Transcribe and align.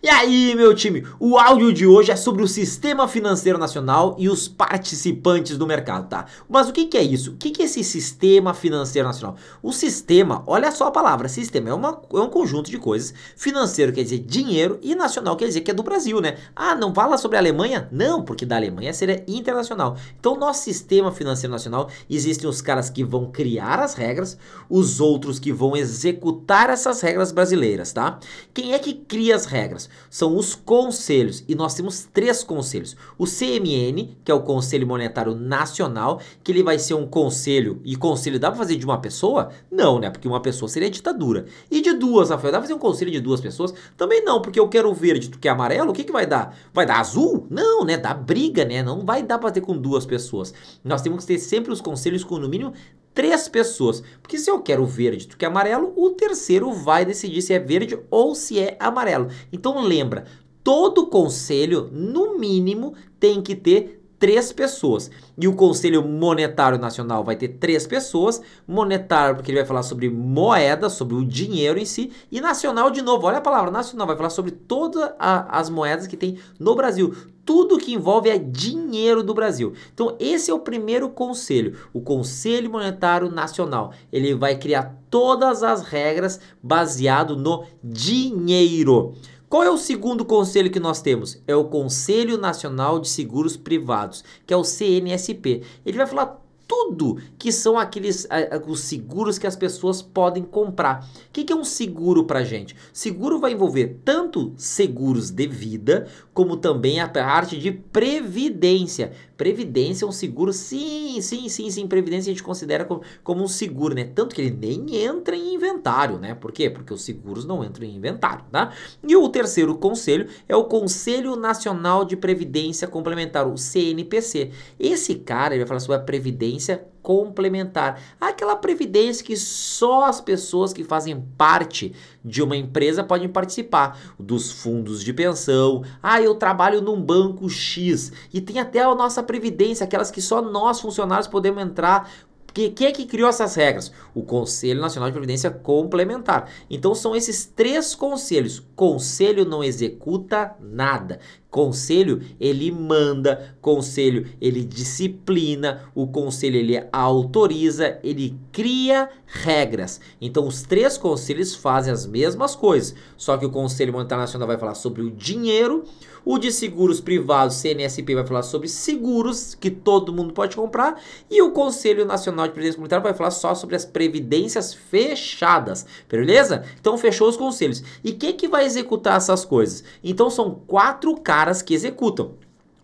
E 0.00 0.08
aí, 0.08 0.54
meu 0.54 0.72
time, 0.76 1.04
o 1.18 1.36
áudio 1.36 1.72
de 1.72 1.84
hoje 1.84 2.12
é 2.12 2.14
sobre 2.14 2.40
o 2.40 2.46
Sistema 2.46 3.08
Financeiro 3.08 3.58
Nacional 3.58 4.14
e 4.16 4.28
os 4.28 4.46
participantes 4.46 5.58
do 5.58 5.66
mercado, 5.66 6.08
tá? 6.08 6.26
Mas 6.48 6.68
o 6.68 6.72
que, 6.72 6.84
que 6.84 6.96
é 6.96 7.02
isso? 7.02 7.32
O 7.32 7.36
que, 7.36 7.50
que 7.50 7.62
é 7.62 7.64
esse 7.64 7.82
Sistema 7.82 8.54
Financeiro 8.54 9.08
Nacional? 9.08 9.34
O 9.60 9.72
sistema, 9.72 10.44
olha 10.46 10.70
só 10.70 10.86
a 10.86 10.92
palavra, 10.92 11.28
sistema, 11.28 11.70
é, 11.70 11.74
uma, 11.74 12.00
é 12.14 12.20
um 12.20 12.30
conjunto 12.30 12.70
de 12.70 12.78
coisas. 12.78 13.12
Financeiro 13.36 13.92
quer 13.92 14.04
dizer 14.04 14.20
dinheiro 14.20 14.78
e 14.82 14.94
nacional 14.94 15.36
quer 15.36 15.46
dizer 15.46 15.62
que 15.62 15.72
é 15.72 15.74
do 15.74 15.82
Brasil, 15.82 16.20
né? 16.20 16.36
Ah, 16.54 16.76
não 16.76 16.94
fala 16.94 17.18
sobre 17.18 17.36
a 17.36 17.40
Alemanha? 17.40 17.88
Não, 17.90 18.22
porque 18.22 18.46
da 18.46 18.54
Alemanha 18.54 18.92
seria 18.92 19.24
internacional. 19.26 19.96
Então, 20.20 20.36
nosso 20.36 20.62
Sistema 20.62 21.10
Financeiro 21.10 21.50
Nacional, 21.50 21.90
existem 22.08 22.48
os 22.48 22.62
caras 22.62 22.88
que 22.88 23.02
vão 23.02 23.32
criar 23.32 23.80
as 23.80 23.94
regras, 23.94 24.38
os 24.70 25.00
outros 25.00 25.40
que 25.40 25.52
vão 25.52 25.76
executar 25.76 26.70
essas 26.70 27.00
regras 27.00 27.32
brasileiras, 27.32 27.92
tá? 27.92 28.20
Quem 28.54 28.74
é 28.74 28.78
que 28.78 28.94
cria 28.94 29.34
as 29.34 29.44
regras? 29.44 29.87
São 30.10 30.36
os 30.36 30.54
conselhos, 30.54 31.44
e 31.48 31.54
nós 31.54 31.74
temos 31.74 32.08
três 32.12 32.42
conselhos. 32.42 32.96
O 33.16 33.24
CMN, 33.24 34.16
que 34.24 34.30
é 34.30 34.34
o 34.34 34.42
Conselho 34.42 34.86
Monetário 34.86 35.34
Nacional, 35.34 36.20
que 36.42 36.52
ele 36.52 36.62
vai 36.62 36.78
ser 36.78 36.94
um 36.94 37.06
conselho, 37.06 37.80
e 37.84 37.96
conselho 37.96 38.38
dá 38.38 38.50
para 38.50 38.58
fazer 38.58 38.76
de 38.76 38.84
uma 38.84 39.00
pessoa? 39.00 39.50
Não, 39.70 39.98
né? 39.98 40.10
Porque 40.10 40.28
uma 40.28 40.40
pessoa 40.40 40.68
seria 40.68 40.90
ditadura. 40.90 41.46
E 41.70 41.80
de 41.80 41.92
duas, 41.92 42.30
Rafael, 42.30 42.52
dá 42.52 42.58
pra 42.58 42.66
fazer 42.66 42.74
um 42.74 42.78
conselho 42.78 43.10
de 43.10 43.20
duas 43.20 43.40
pessoas? 43.40 43.74
Também 43.96 44.24
não, 44.24 44.40
porque 44.40 44.58
eu 44.58 44.68
quero 44.68 44.92
verde, 44.92 45.28
tu 45.28 45.38
quer 45.38 45.50
amarelo, 45.50 45.90
o 45.90 45.94
que 45.94 46.04
que 46.04 46.12
vai 46.12 46.26
dar? 46.26 46.56
Vai 46.72 46.86
dar 46.86 47.00
azul? 47.00 47.46
Não, 47.50 47.84
né? 47.84 47.96
Dá 47.96 48.14
briga, 48.14 48.64
né? 48.64 48.82
Não 48.82 49.04
vai 49.04 49.22
dar 49.22 49.38
pra 49.38 49.50
ter 49.50 49.60
com 49.60 49.76
duas 49.76 50.06
pessoas. 50.06 50.52
Nós 50.84 51.02
temos 51.02 51.24
que 51.24 51.34
ter 51.34 51.38
sempre 51.38 51.72
os 51.72 51.80
conselhos 51.80 52.24
com 52.24 52.38
no 52.38 52.48
mínimo 52.48 52.72
três 53.18 53.48
pessoas. 53.48 54.00
Porque 54.22 54.38
se 54.38 54.48
eu 54.48 54.60
quero 54.60 54.86
verde, 54.86 55.26
tu 55.26 55.36
quer 55.36 55.46
amarelo, 55.46 55.92
o 55.96 56.10
terceiro 56.10 56.72
vai 56.72 57.04
decidir 57.04 57.42
se 57.42 57.52
é 57.52 57.58
verde 57.58 57.98
ou 58.08 58.32
se 58.32 58.60
é 58.60 58.76
amarelo. 58.78 59.26
Então 59.52 59.82
lembra, 59.82 60.24
todo 60.62 61.08
conselho, 61.08 61.90
no 61.90 62.38
mínimo, 62.38 62.94
tem 63.18 63.42
que 63.42 63.56
ter 63.56 63.97
três 64.18 64.52
pessoas. 64.52 65.10
E 65.36 65.46
o 65.46 65.54
Conselho 65.54 66.06
Monetário 66.06 66.78
Nacional 66.78 67.22
vai 67.22 67.36
ter 67.36 67.48
três 67.48 67.86
pessoas. 67.86 68.42
Monetário, 68.66 69.36
porque 69.36 69.50
ele 69.50 69.58
vai 69.58 69.66
falar 69.66 69.82
sobre 69.82 70.10
moeda, 70.10 70.90
sobre 70.90 71.14
o 71.14 71.24
dinheiro 71.24 71.78
em 71.78 71.84
si. 71.84 72.10
E 72.30 72.40
nacional, 72.40 72.90
de 72.90 73.00
novo, 73.02 73.26
olha 73.26 73.38
a 73.38 73.42
palavra 73.42 73.70
nacional, 73.70 74.06
vai 74.06 74.16
falar 74.16 74.30
sobre 74.30 74.50
todas 74.50 75.10
as 75.18 75.70
moedas 75.70 76.06
que 76.06 76.16
tem 76.16 76.38
no 76.58 76.74
Brasil. 76.74 77.14
Tudo 77.44 77.78
que 77.78 77.94
envolve 77.94 78.28
é 78.28 78.36
dinheiro 78.36 79.22
do 79.22 79.32
Brasil. 79.32 79.72
Então, 79.94 80.14
esse 80.20 80.50
é 80.50 80.54
o 80.54 80.60
primeiro 80.60 81.08
conselho, 81.08 81.78
o 81.94 82.00
Conselho 82.00 82.70
Monetário 82.70 83.30
Nacional. 83.30 83.94
Ele 84.12 84.34
vai 84.34 84.56
criar 84.56 84.98
todas 85.08 85.62
as 85.62 85.82
regras 85.82 86.38
baseado 86.62 87.36
no 87.36 87.64
dinheiro. 87.82 89.14
Qual 89.48 89.62
é 89.62 89.70
o 89.70 89.78
segundo 89.78 90.26
conselho 90.26 90.70
que 90.70 90.78
nós 90.78 91.00
temos? 91.00 91.40
É 91.46 91.56
o 91.56 91.64
Conselho 91.64 92.36
Nacional 92.36 93.00
de 93.00 93.08
Seguros 93.08 93.56
Privados, 93.56 94.22
que 94.46 94.52
é 94.52 94.56
o 94.56 94.62
CNSP. 94.62 95.62
Ele 95.86 95.96
vai 95.96 96.06
falar 96.06 96.44
tudo 96.68 97.18
que 97.38 97.50
são 97.50 97.78
aqueles 97.78 98.28
os 98.66 98.80
seguros 98.80 99.38
que 99.38 99.46
as 99.46 99.56
pessoas 99.56 100.02
podem 100.02 100.42
comprar. 100.42 101.08
O 101.28 101.32
que, 101.32 101.42
que 101.42 101.52
é 101.52 101.56
um 101.56 101.64
seguro 101.64 102.24
para 102.24 102.44
gente? 102.44 102.76
Seguro 102.92 103.40
vai 103.40 103.52
envolver 103.52 104.00
tanto 104.04 104.52
seguros 104.56 105.30
de 105.30 105.46
vida 105.46 106.06
como 106.34 106.58
também 106.58 107.00
a 107.00 107.08
parte 107.08 107.58
de 107.58 107.72
previdência. 107.72 109.12
Previdência 109.36 110.04
é 110.04 110.08
um 110.08 110.12
seguro, 110.12 110.52
sim, 110.52 111.20
sim, 111.20 111.48
sim, 111.48 111.70
sim. 111.70 111.86
Previdência 111.86 112.30
a 112.30 112.34
gente 112.34 112.42
considera 112.42 112.84
como, 112.84 113.02
como 113.24 113.42
um 113.42 113.48
seguro, 113.48 113.94
né? 113.94 114.04
Tanto 114.04 114.34
que 114.34 114.42
ele 114.42 114.50
nem 114.50 114.96
entra 114.96 115.34
em 115.34 115.54
inventário, 115.54 116.18
né? 116.18 116.34
Por 116.34 116.52
quê? 116.52 116.68
Porque 116.68 116.92
os 116.92 117.02
seguros 117.02 117.44
não 117.44 117.64
entram 117.64 117.86
em 117.86 117.96
inventário, 117.96 118.44
tá? 118.50 118.72
E 119.06 119.16
o 119.16 119.28
terceiro 119.28 119.76
conselho 119.76 120.28
é 120.48 120.54
o 120.54 120.64
Conselho 120.64 121.36
Nacional 121.36 122.04
de 122.04 122.16
Previdência 122.16 122.88
Complementar, 122.88 123.46
o 123.46 123.56
CNPC. 123.56 124.50
Esse 124.78 125.14
cara 125.14 125.54
ele 125.54 125.62
vai 125.62 125.68
falar 125.68 125.80
sobre 125.80 125.96
a 125.96 126.00
previdência 126.00 126.57
complementar. 127.02 128.00
Aquela 128.20 128.56
previdência 128.56 129.24
que 129.24 129.36
só 129.36 130.04
as 130.04 130.20
pessoas 130.20 130.72
que 130.72 130.84
fazem 130.84 131.20
parte 131.36 131.94
de 132.24 132.42
uma 132.42 132.56
empresa 132.56 133.02
podem 133.02 133.28
participar. 133.28 133.98
Dos 134.18 134.50
fundos 134.50 135.02
de 135.02 135.12
pensão. 135.12 135.82
Ah, 136.02 136.20
eu 136.20 136.34
trabalho 136.34 136.82
num 136.82 137.00
banco 137.00 137.48
X. 137.48 138.12
E 138.32 138.40
tem 138.40 138.58
até 138.58 138.82
a 138.82 138.94
nossa 138.94 139.22
previdência, 139.22 139.84
aquelas 139.84 140.10
que 140.10 140.20
só 140.20 140.42
nós 140.42 140.80
funcionários 140.80 141.26
podemos 141.26 141.62
entrar 141.62 142.10
que, 142.58 142.70
quem 142.70 142.88
é 142.88 142.92
que 142.92 143.06
criou 143.06 143.28
essas 143.28 143.54
regras? 143.54 143.92
O 144.12 144.22
Conselho 144.22 144.80
Nacional 144.80 145.08
de 145.08 145.12
Previdência 145.12 145.48
Complementar. 145.48 146.50
Então 146.68 146.92
são 146.92 147.14
esses 147.14 147.44
três 147.44 147.94
conselhos. 147.94 148.60
Conselho 148.74 149.44
não 149.44 149.62
executa 149.62 150.56
nada. 150.58 151.20
Conselho, 151.50 152.20
ele 152.38 152.70
manda, 152.70 153.56
conselho, 153.62 154.26
ele 154.38 154.62
disciplina, 154.62 155.90
o 155.94 156.06
conselho 156.06 156.56
ele 156.56 156.86
autoriza, 156.92 157.98
ele 158.02 158.38
cria 158.52 159.08
regras. 159.24 159.98
Então 160.20 160.46
os 160.46 160.62
três 160.62 160.98
conselhos 160.98 161.54
fazem 161.54 161.90
as 161.90 162.06
mesmas 162.06 162.54
coisas, 162.54 162.94
só 163.16 163.38
que 163.38 163.46
o 163.46 163.50
Conselho 163.50 163.94
Monetário 163.94 164.22
Nacional 164.22 164.46
vai 164.46 164.58
falar 164.58 164.74
sobre 164.74 165.00
o 165.00 165.10
dinheiro, 165.10 165.84
o 166.24 166.36
de 166.36 166.52
seguros 166.52 167.00
privados, 167.00 167.56
CNSP, 167.56 168.14
vai 168.14 168.26
falar 168.26 168.42
sobre 168.42 168.68
seguros 168.68 169.54
que 169.54 169.70
todo 169.70 170.12
mundo 170.12 170.34
pode 170.34 170.54
comprar, 170.54 171.00
e 171.30 171.40
o 171.40 171.52
Conselho 171.52 172.04
Nacional 172.04 172.46
de 172.46 172.52
Previdência 172.52 172.76
Comunitária 172.76 173.02
vai 173.02 173.14
falar 173.14 173.30
só 173.30 173.54
sobre 173.54 173.76
as 173.76 173.86
previdências 173.86 174.74
fechadas, 174.74 175.86
beleza? 176.08 176.64
Então 176.78 176.98
fechou 176.98 177.28
os 177.28 177.36
conselhos. 177.36 177.82
E 178.04 178.12
quem 178.12 178.34
que 178.34 178.48
vai 178.48 178.66
executar 178.66 179.16
essas 179.16 179.44
coisas? 179.44 179.82
Então 180.04 180.28
são 180.28 180.60
quatro 180.66 181.14
caras 181.16 181.37
caras 181.38 181.62
que 181.62 181.72
executam. 181.72 182.32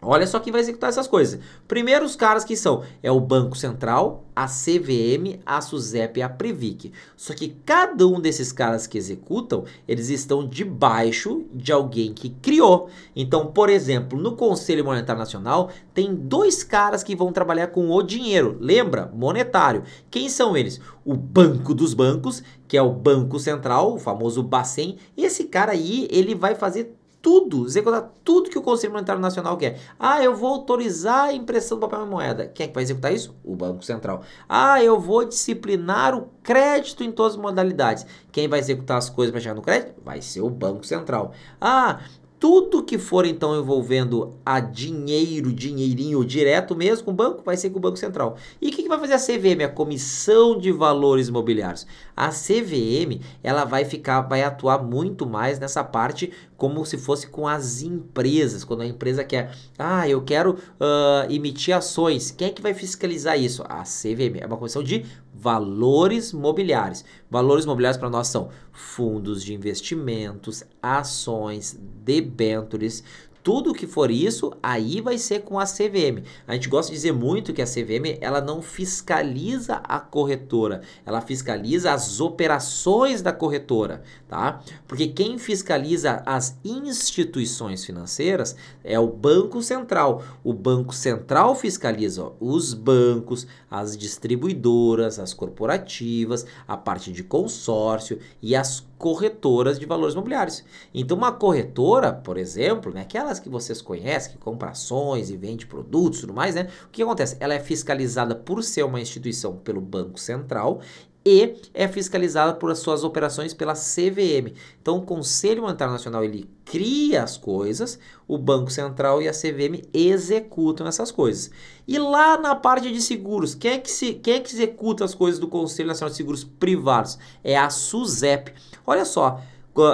Olha 0.00 0.28
só 0.28 0.38
quem 0.38 0.52
vai 0.52 0.60
executar 0.60 0.88
essas 0.88 1.08
coisas. 1.08 1.40
Primeiro 1.66 2.04
os 2.04 2.14
caras 2.14 2.44
que 2.44 2.56
são 2.56 2.84
é 3.02 3.10
o 3.10 3.18
Banco 3.18 3.56
Central, 3.56 4.22
a 4.36 4.46
CVM, 4.46 5.40
a 5.44 5.60
SUSEP 5.60 6.20
e 6.20 6.22
a 6.22 6.28
Previc. 6.28 6.92
Só 7.16 7.34
que 7.34 7.56
cada 7.66 8.06
um 8.06 8.20
desses 8.20 8.52
caras 8.52 8.86
que 8.86 8.96
executam, 8.96 9.64
eles 9.88 10.08
estão 10.08 10.46
debaixo 10.46 11.44
de 11.52 11.72
alguém 11.72 12.12
que 12.12 12.30
criou. 12.30 12.88
Então, 13.16 13.46
por 13.46 13.68
exemplo, 13.68 14.16
no 14.20 14.36
Conselho 14.36 14.84
Monetário 14.84 15.18
Nacional 15.18 15.70
tem 15.92 16.14
dois 16.14 16.62
caras 16.62 17.02
que 17.02 17.16
vão 17.16 17.32
trabalhar 17.32 17.68
com 17.68 17.90
o 17.90 18.02
dinheiro. 18.04 18.56
Lembra? 18.60 19.10
Monetário. 19.12 19.82
Quem 20.12 20.28
são 20.28 20.56
eles? 20.56 20.80
O 21.04 21.16
Banco 21.16 21.74
dos 21.74 21.92
Bancos, 21.92 22.40
que 22.68 22.76
é 22.76 22.82
o 22.82 22.92
Banco 22.92 23.40
Central, 23.40 23.94
o 23.94 23.98
famoso 23.98 24.44
Bacen. 24.44 24.96
E 25.16 25.24
esse 25.24 25.44
cara 25.44 25.72
aí, 25.72 26.06
ele 26.08 26.36
vai 26.36 26.54
fazer 26.54 26.94
tudo, 27.24 27.64
executar 27.64 28.12
tudo 28.22 28.50
que 28.50 28.58
o 28.58 28.60
Conselho 28.60 28.92
Monetário 28.92 29.18
Nacional 29.18 29.56
quer. 29.56 29.80
Ah, 29.98 30.22
eu 30.22 30.36
vou 30.36 30.50
autorizar 30.50 31.28
a 31.28 31.32
impressão 31.32 31.78
do 31.78 31.88
papel 31.88 32.06
e 32.06 32.10
moeda. 32.10 32.46
Quem 32.46 32.64
é 32.64 32.68
que 32.68 32.74
vai 32.74 32.82
executar 32.82 33.14
isso? 33.14 33.34
O 33.42 33.56
Banco 33.56 33.82
Central. 33.82 34.22
Ah, 34.46 34.84
eu 34.84 35.00
vou 35.00 35.24
disciplinar 35.24 36.14
o 36.14 36.28
crédito 36.42 37.02
em 37.02 37.10
todas 37.10 37.32
as 37.32 37.38
modalidades. 37.40 38.04
Quem 38.30 38.46
vai 38.46 38.58
executar 38.58 38.98
as 38.98 39.08
coisas 39.08 39.32
para 39.32 39.40
chegar 39.40 39.54
no 39.54 39.62
crédito? 39.62 39.94
Vai 40.04 40.20
ser 40.20 40.42
o 40.42 40.50
Banco 40.50 40.84
Central. 40.84 41.32
Ah, 41.58 42.00
tudo 42.44 42.82
que 42.82 42.98
for 42.98 43.24
então 43.24 43.58
envolvendo 43.58 44.34
a 44.44 44.60
dinheiro, 44.60 45.50
dinheirinho 45.50 46.22
direto 46.22 46.76
mesmo 46.76 47.06
com 47.06 47.10
o 47.10 47.14
banco, 47.14 47.42
vai 47.42 47.56
ser 47.56 47.70
com 47.70 47.78
o 47.78 47.80
Banco 47.80 47.96
Central. 47.96 48.36
E 48.60 48.68
o 48.68 48.70
que, 48.70 48.82
que, 48.82 48.88
vai 48.88 48.98
fazer 48.98 49.14
a 49.14 49.18
CVM, 49.18 49.64
a 49.64 49.68
Comissão 49.70 50.58
de 50.58 50.70
Valores 50.70 51.28
Imobiliários? 51.28 51.86
A 52.14 52.28
CVM, 52.28 53.22
ela 53.42 53.64
vai 53.64 53.86
ficar, 53.86 54.20
vai 54.20 54.42
atuar 54.42 54.82
muito 54.82 55.24
mais 55.24 55.58
nessa 55.58 55.82
parte 55.82 56.34
como 56.58 56.84
se 56.84 56.98
fosse 56.98 57.28
com 57.28 57.48
as 57.48 57.80
empresas. 57.80 58.62
Quando 58.62 58.82
a 58.82 58.86
empresa 58.86 59.24
quer, 59.24 59.54
ah, 59.78 60.06
eu 60.06 60.20
quero 60.22 60.52
uh, 60.52 61.30
emitir 61.30 61.74
ações, 61.74 62.30
quem 62.30 62.48
é 62.48 62.50
que 62.50 62.60
vai 62.60 62.74
fiscalizar 62.74 63.40
isso? 63.40 63.64
A 63.66 63.84
CVM, 63.84 64.40
é 64.40 64.46
uma 64.46 64.58
comissão 64.58 64.82
de 64.82 65.06
valores 65.34 66.32
mobiliários. 66.32 67.04
Valores 67.28 67.66
mobiliários 67.66 67.98
para 67.98 68.08
nós 68.08 68.28
são 68.28 68.50
fundos 68.72 69.42
de 69.42 69.52
investimentos, 69.52 70.62
ações, 70.80 71.76
debêntures, 72.04 73.02
tudo 73.44 73.74
que 73.74 73.86
for 73.86 74.10
isso, 74.10 74.54
aí 74.62 75.02
vai 75.02 75.18
ser 75.18 75.40
com 75.40 75.60
a 75.60 75.66
CVM. 75.66 76.24
A 76.48 76.54
gente 76.54 76.70
gosta 76.70 76.90
de 76.90 76.96
dizer 76.96 77.12
muito 77.12 77.52
que 77.52 77.60
a 77.60 77.66
CVM 77.66 78.16
ela 78.22 78.40
não 78.40 78.62
fiscaliza 78.62 79.82
a 79.84 80.00
corretora, 80.00 80.80
ela 81.04 81.20
fiscaliza 81.20 81.92
as 81.92 82.22
operações 82.22 83.20
da 83.20 83.34
corretora, 83.34 84.02
tá? 84.26 84.62
Porque 84.88 85.08
quem 85.08 85.36
fiscaliza 85.36 86.22
as 86.24 86.58
instituições 86.64 87.84
financeiras 87.84 88.56
é 88.82 88.98
o 88.98 89.08
Banco 89.08 89.62
Central. 89.62 90.24
O 90.42 90.54
Banco 90.54 90.94
Central 90.94 91.54
fiscaliza 91.54 92.24
ó, 92.24 92.32
os 92.40 92.72
bancos, 92.72 93.46
as 93.70 93.94
distribuidoras, 93.94 95.18
as 95.18 95.34
corporativas, 95.34 96.46
a 96.66 96.78
parte 96.78 97.12
de 97.12 97.22
consórcio 97.22 98.18
e 98.40 98.56
as 98.56 98.80
corretoras 98.98 99.78
de 99.78 99.86
valores 99.86 100.14
imobiliários. 100.14 100.64
Então, 100.92 101.16
uma 101.16 101.32
corretora, 101.32 102.12
por 102.12 102.36
exemplo, 102.36 102.92
né, 102.92 103.02
aquelas 103.02 103.38
que 103.38 103.48
vocês 103.48 103.82
conhecem, 103.82 104.32
que 104.32 104.38
compra 104.38 104.70
ações 104.70 105.30
e 105.30 105.36
vende 105.36 105.66
produtos 105.66 106.18
e 106.18 106.20
tudo 106.22 106.34
mais, 106.34 106.54
né? 106.54 106.68
O 106.86 106.88
que 106.90 107.02
acontece? 107.02 107.36
Ela 107.40 107.54
é 107.54 107.60
fiscalizada 107.60 108.34
por 108.34 108.62
ser 108.62 108.84
uma 108.84 109.00
instituição 109.00 109.56
pelo 109.56 109.80
Banco 109.80 110.18
Central 110.18 110.80
e 111.24 111.56
é 111.72 111.88
fiscalizada 111.88 112.52
por 112.52 112.70
as 112.70 112.80
suas 112.80 113.02
operações 113.02 113.54
pela 113.54 113.72
CVM. 113.72 114.52
Então, 114.80 114.98
o 114.98 115.02
Conselho 115.02 115.62
Monetário 115.62 115.92
Nacional 115.92 116.22
ele 116.22 116.48
cria 116.64 117.22
as 117.22 117.38
coisas, 117.38 117.98
o 118.28 118.36
Banco 118.36 118.70
Central 118.70 119.22
e 119.22 119.28
a 119.28 119.32
CVM 119.32 119.82
executam 119.92 120.86
essas 120.86 121.10
coisas. 121.10 121.50
E 121.88 121.98
lá 121.98 122.36
na 122.36 122.54
parte 122.54 122.92
de 122.92 123.00
seguros, 123.00 123.54
quem 123.54 123.72
é 123.72 123.78
que, 123.78 123.90
se, 123.90 124.14
quem 124.14 124.34
é 124.34 124.40
que 124.40 124.52
executa 124.52 125.04
as 125.04 125.14
coisas 125.14 125.40
do 125.40 125.48
Conselho 125.48 125.88
Nacional 125.88 126.10
de 126.10 126.16
Seguros 126.16 126.44
Privados? 126.44 127.18
É 127.42 127.56
a 127.56 127.70
SUSEP. 127.70 128.52
Olha 128.86 129.06
só, 129.06 129.40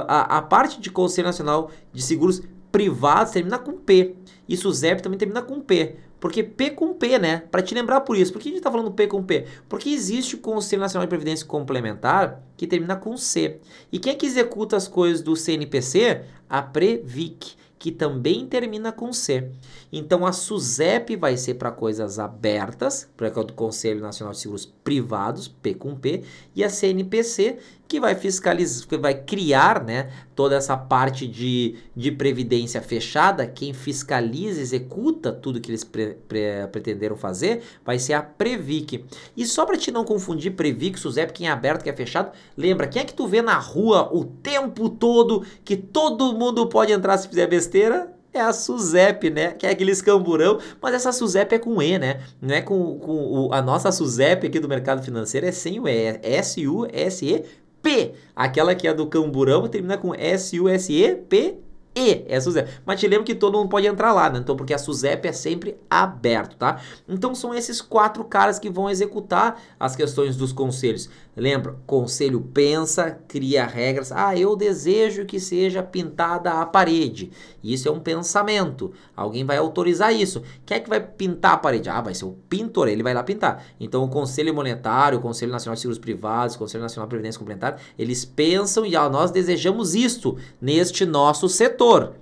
a, 0.08 0.38
a 0.38 0.42
parte 0.42 0.80
de 0.80 0.90
Conselho 0.90 1.28
Nacional 1.28 1.70
de 1.92 2.02
Seguros 2.02 2.42
Privados 2.72 3.32
termina 3.32 3.58
com 3.58 3.72
P. 3.72 4.16
E 4.48 4.56
SUSEP 4.56 5.00
também 5.00 5.18
termina 5.18 5.42
com 5.42 5.60
P. 5.60 5.96
Porque 6.20 6.42
P 6.42 6.70
com 6.70 6.92
P, 6.92 7.18
né? 7.18 7.44
Para 7.50 7.62
te 7.62 7.74
lembrar 7.74 8.02
por 8.02 8.16
isso. 8.16 8.32
Por 8.32 8.40
que 8.40 8.48
a 8.48 8.50
gente 8.50 8.58
está 8.58 8.70
falando 8.70 8.92
P 8.92 9.06
com 9.06 9.22
P? 9.22 9.46
Porque 9.68 9.88
existe 9.88 10.34
o 10.36 10.38
Conselho 10.38 10.82
Nacional 10.82 11.06
de 11.06 11.08
Previdência 11.08 11.46
Complementar 11.46 12.42
que 12.56 12.66
termina 12.66 12.94
com 12.94 13.16
C. 13.16 13.58
E 13.90 13.98
quem 13.98 14.12
é 14.12 14.16
que 14.16 14.26
executa 14.26 14.76
as 14.76 14.86
coisas 14.86 15.22
do 15.22 15.34
CNPC? 15.34 16.22
A 16.48 16.60
Previc, 16.60 17.54
que 17.78 17.90
também 17.90 18.46
termina 18.46 18.92
com 18.92 19.10
C. 19.12 19.48
Então 19.90 20.26
a 20.26 20.32
SUSEP 20.32 21.16
vai 21.16 21.38
ser 21.38 21.54
para 21.54 21.70
coisas 21.70 22.18
abertas, 22.18 23.08
para 23.16 23.28
o 23.40 23.52
Conselho 23.54 24.02
Nacional 24.02 24.34
de 24.34 24.40
Seguros 24.40 24.66
Privados, 24.66 25.48
P 25.48 25.74
com 25.74 25.96
P, 25.96 26.22
e 26.54 26.62
a 26.62 26.68
CNPC, 26.68 27.58
que 27.90 27.98
vai 27.98 28.14
fiscalizar, 28.14 28.86
que 28.86 28.96
vai 28.96 29.14
criar 29.14 29.82
né, 29.82 30.12
toda 30.36 30.54
essa 30.54 30.76
parte 30.76 31.26
de, 31.26 31.74
de 31.94 32.12
previdência 32.12 32.80
fechada. 32.80 33.44
Quem 33.48 33.74
fiscaliza, 33.74 34.60
executa 34.60 35.32
tudo 35.32 35.60
que 35.60 35.72
eles 35.72 35.82
pre, 35.82 36.14
pre, 36.28 36.68
pretenderam 36.70 37.16
fazer, 37.16 37.64
vai 37.84 37.98
ser 37.98 38.12
a 38.12 38.22
Previc. 38.22 39.04
E 39.36 39.44
só 39.44 39.66
para 39.66 39.76
te 39.76 39.90
não 39.90 40.04
confundir 40.04 40.52
Previc, 40.52 41.00
SUSEP, 41.00 41.32
quem 41.32 41.48
é 41.48 41.50
aberto, 41.50 41.82
quem 41.82 41.92
é 41.92 41.96
fechado, 41.96 42.30
lembra, 42.56 42.86
quem 42.86 43.02
é 43.02 43.04
que 43.04 43.12
tu 43.12 43.26
vê 43.26 43.42
na 43.42 43.58
rua 43.58 44.08
o 44.14 44.24
tempo 44.24 44.88
todo 44.88 45.44
que 45.64 45.76
todo 45.76 46.32
mundo 46.32 46.68
pode 46.68 46.92
entrar 46.92 47.18
se 47.18 47.26
fizer 47.26 47.48
besteira? 47.48 48.14
é 48.32 48.40
a 48.40 48.52
SUSEP, 48.52 49.30
né? 49.30 49.52
Que 49.52 49.66
é 49.66 49.70
aquele 49.70 49.90
escamburão, 49.90 50.58
mas 50.80 50.94
essa 50.94 51.12
SUSEP 51.12 51.54
é 51.54 51.58
com 51.58 51.82
E, 51.82 51.98
né? 51.98 52.20
Não 52.40 52.54
é 52.54 52.62
com, 52.62 52.98
com 52.98 53.48
o, 53.48 53.52
a 53.52 53.60
nossa 53.60 53.90
SUSEP 53.90 54.46
aqui 54.46 54.60
do 54.60 54.68
mercado 54.68 55.02
financeiro, 55.02 55.46
é 55.46 55.52
sem 55.52 55.80
o 55.80 55.88
E, 55.88 55.90
é 55.90 56.20
S-U-S-E 56.22 57.44
P. 57.82 58.14
Aquela 58.34 58.74
que 58.74 58.86
é 58.86 58.94
do 58.94 59.06
camburão 59.06 59.68
termina 59.68 59.96
com 59.96 60.14
S-U-S-E-P. 60.14 61.58
E 61.94 62.24
é 62.28 62.36
a 62.36 62.40
SUSEP. 62.40 62.70
Mas 62.86 63.00
te 63.00 63.08
lembro 63.08 63.24
que 63.24 63.34
todo 63.34 63.58
mundo 63.58 63.68
pode 63.68 63.86
entrar 63.86 64.12
lá, 64.12 64.30
né? 64.30 64.38
Então, 64.38 64.56
porque 64.56 64.72
a 64.72 64.78
SUSEP 64.78 65.26
é 65.26 65.32
sempre 65.32 65.76
aberto, 65.90 66.56
tá? 66.56 66.80
Então, 67.08 67.34
são 67.34 67.52
esses 67.52 67.80
quatro 67.80 68.22
caras 68.22 68.60
que 68.60 68.70
vão 68.70 68.88
executar 68.88 69.60
as 69.78 69.96
questões 69.96 70.36
dos 70.36 70.52
conselhos. 70.52 71.10
Lembra? 71.36 71.76
Conselho 71.86 72.40
pensa, 72.40 73.18
cria 73.28 73.64
regras. 73.64 74.10
Ah, 74.12 74.36
eu 74.36 74.56
desejo 74.56 75.24
que 75.24 75.38
seja 75.38 75.82
pintada 75.82 76.52
a 76.52 76.66
parede. 76.66 77.30
Isso 77.62 77.88
é 77.88 77.90
um 77.90 78.00
pensamento. 78.00 78.92
Alguém 79.16 79.44
vai 79.44 79.56
autorizar 79.56 80.12
isso. 80.12 80.42
Quem 80.66 80.76
é 80.76 80.80
que 80.80 80.88
vai 80.88 81.00
pintar 81.00 81.52
a 81.52 81.58
parede? 81.58 81.88
Ah, 81.88 82.00
vai 82.00 82.14
ser 82.14 82.24
o 82.24 82.36
pintor, 82.48 82.88
ele 82.88 83.02
vai 83.02 83.14
lá 83.14 83.22
pintar. 83.22 83.64
Então, 83.78 84.02
o 84.02 84.08
Conselho 84.08 84.54
Monetário, 84.54 85.18
o 85.18 85.22
Conselho 85.22 85.52
Nacional 85.52 85.74
de 85.74 85.80
Seguros 85.80 85.98
Privados, 85.98 86.56
o 86.56 86.58
Conselho 86.58 86.82
Nacional 86.82 87.06
de 87.06 87.10
Previdência 87.10 87.38
Complementar, 87.38 87.80
eles 87.98 88.24
pensam 88.24 88.84
e 88.84 88.96
ah, 88.96 89.08
nós 89.08 89.30
desejamos 89.30 89.94
isto 89.94 90.36
neste 90.60 91.06
nosso 91.06 91.48
setor. 91.48 92.14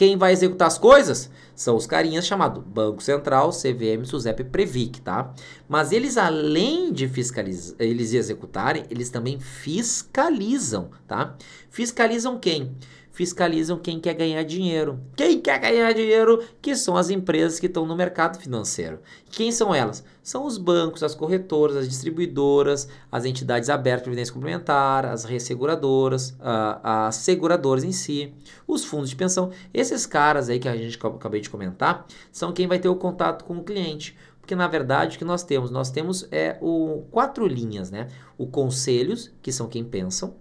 Quem 0.00 0.16
vai 0.16 0.32
executar 0.32 0.66
as 0.66 0.78
coisas? 0.78 1.30
São 1.54 1.76
os 1.76 1.84
carinhas 1.86 2.26
chamados 2.26 2.64
Banco 2.64 3.02
Central, 3.02 3.50
CVM, 3.50 4.02
SUSEP, 4.06 4.44
Previc, 4.44 5.02
tá? 5.02 5.34
Mas 5.68 5.92
eles, 5.92 6.16
além 6.16 6.90
de 6.90 7.06
fiscalizar, 7.06 7.76
eles 7.78 8.14
executarem, 8.14 8.86
eles 8.88 9.10
também 9.10 9.38
fiscalizam, 9.38 10.90
tá? 11.06 11.36
Fiscalizam 11.68 12.38
quem? 12.38 12.74
Fiscalizam 13.12 13.78
quem 13.78 14.00
quer 14.00 14.14
ganhar 14.14 14.42
dinheiro. 14.44 15.00
Quem 15.16 15.40
quer 15.40 15.58
ganhar 15.58 15.92
dinheiro? 15.92 16.42
Que 16.60 16.74
são 16.74 16.96
as 16.96 17.10
empresas 17.10 17.58
que 17.58 17.66
estão 17.66 17.84
no 17.84 17.96
mercado 17.96 18.40
financeiro. 18.40 19.00
Quem 19.30 19.50
são 19.52 19.74
elas? 19.74 20.04
São 20.22 20.46
os 20.46 20.58
bancos, 20.58 21.02
as 21.02 21.14
corretoras, 21.14 21.76
as 21.76 21.88
distribuidoras, 21.88 22.88
as 23.10 23.24
entidades 23.24 23.68
abertas 23.68 24.00
de 24.00 24.04
previdência 24.04 24.34
complementar, 24.34 25.04
as 25.06 25.24
resseguradoras, 25.24 26.36
as 26.40 27.16
seguradoras 27.16 27.84
em 27.84 27.92
si, 27.92 28.32
os 28.66 28.84
fundos 28.84 29.10
de 29.10 29.16
pensão. 29.16 29.50
Esses 29.74 30.06
caras 30.06 30.48
aí 30.48 30.58
que 30.58 30.68
a 30.68 30.76
gente 30.76 30.98
acabei 31.04 31.40
de 31.40 31.50
comentar 31.50 32.06
são 32.30 32.52
quem 32.52 32.66
vai 32.66 32.78
ter 32.78 32.88
o 32.88 32.96
contato 32.96 33.44
com 33.44 33.58
o 33.58 33.64
cliente 33.64 34.16
porque 34.50 34.56
na 34.56 34.66
verdade 34.66 35.14
o 35.14 35.18
que 35.18 35.24
nós 35.24 35.44
temos? 35.44 35.70
Nós 35.70 35.92
temos 35.92 36.26
é, 36.32 36.58
o, 36.60 37.04
quatro 37.12 37.46
linhas, 37.46 37.88
né? 37.92 38.08
O 38.36 38.48
conselhos, 38.48 39.30
que 39.40 39.52
são 39.52 39.68
quem 39.68 39.84
pensam, 39.84 40.34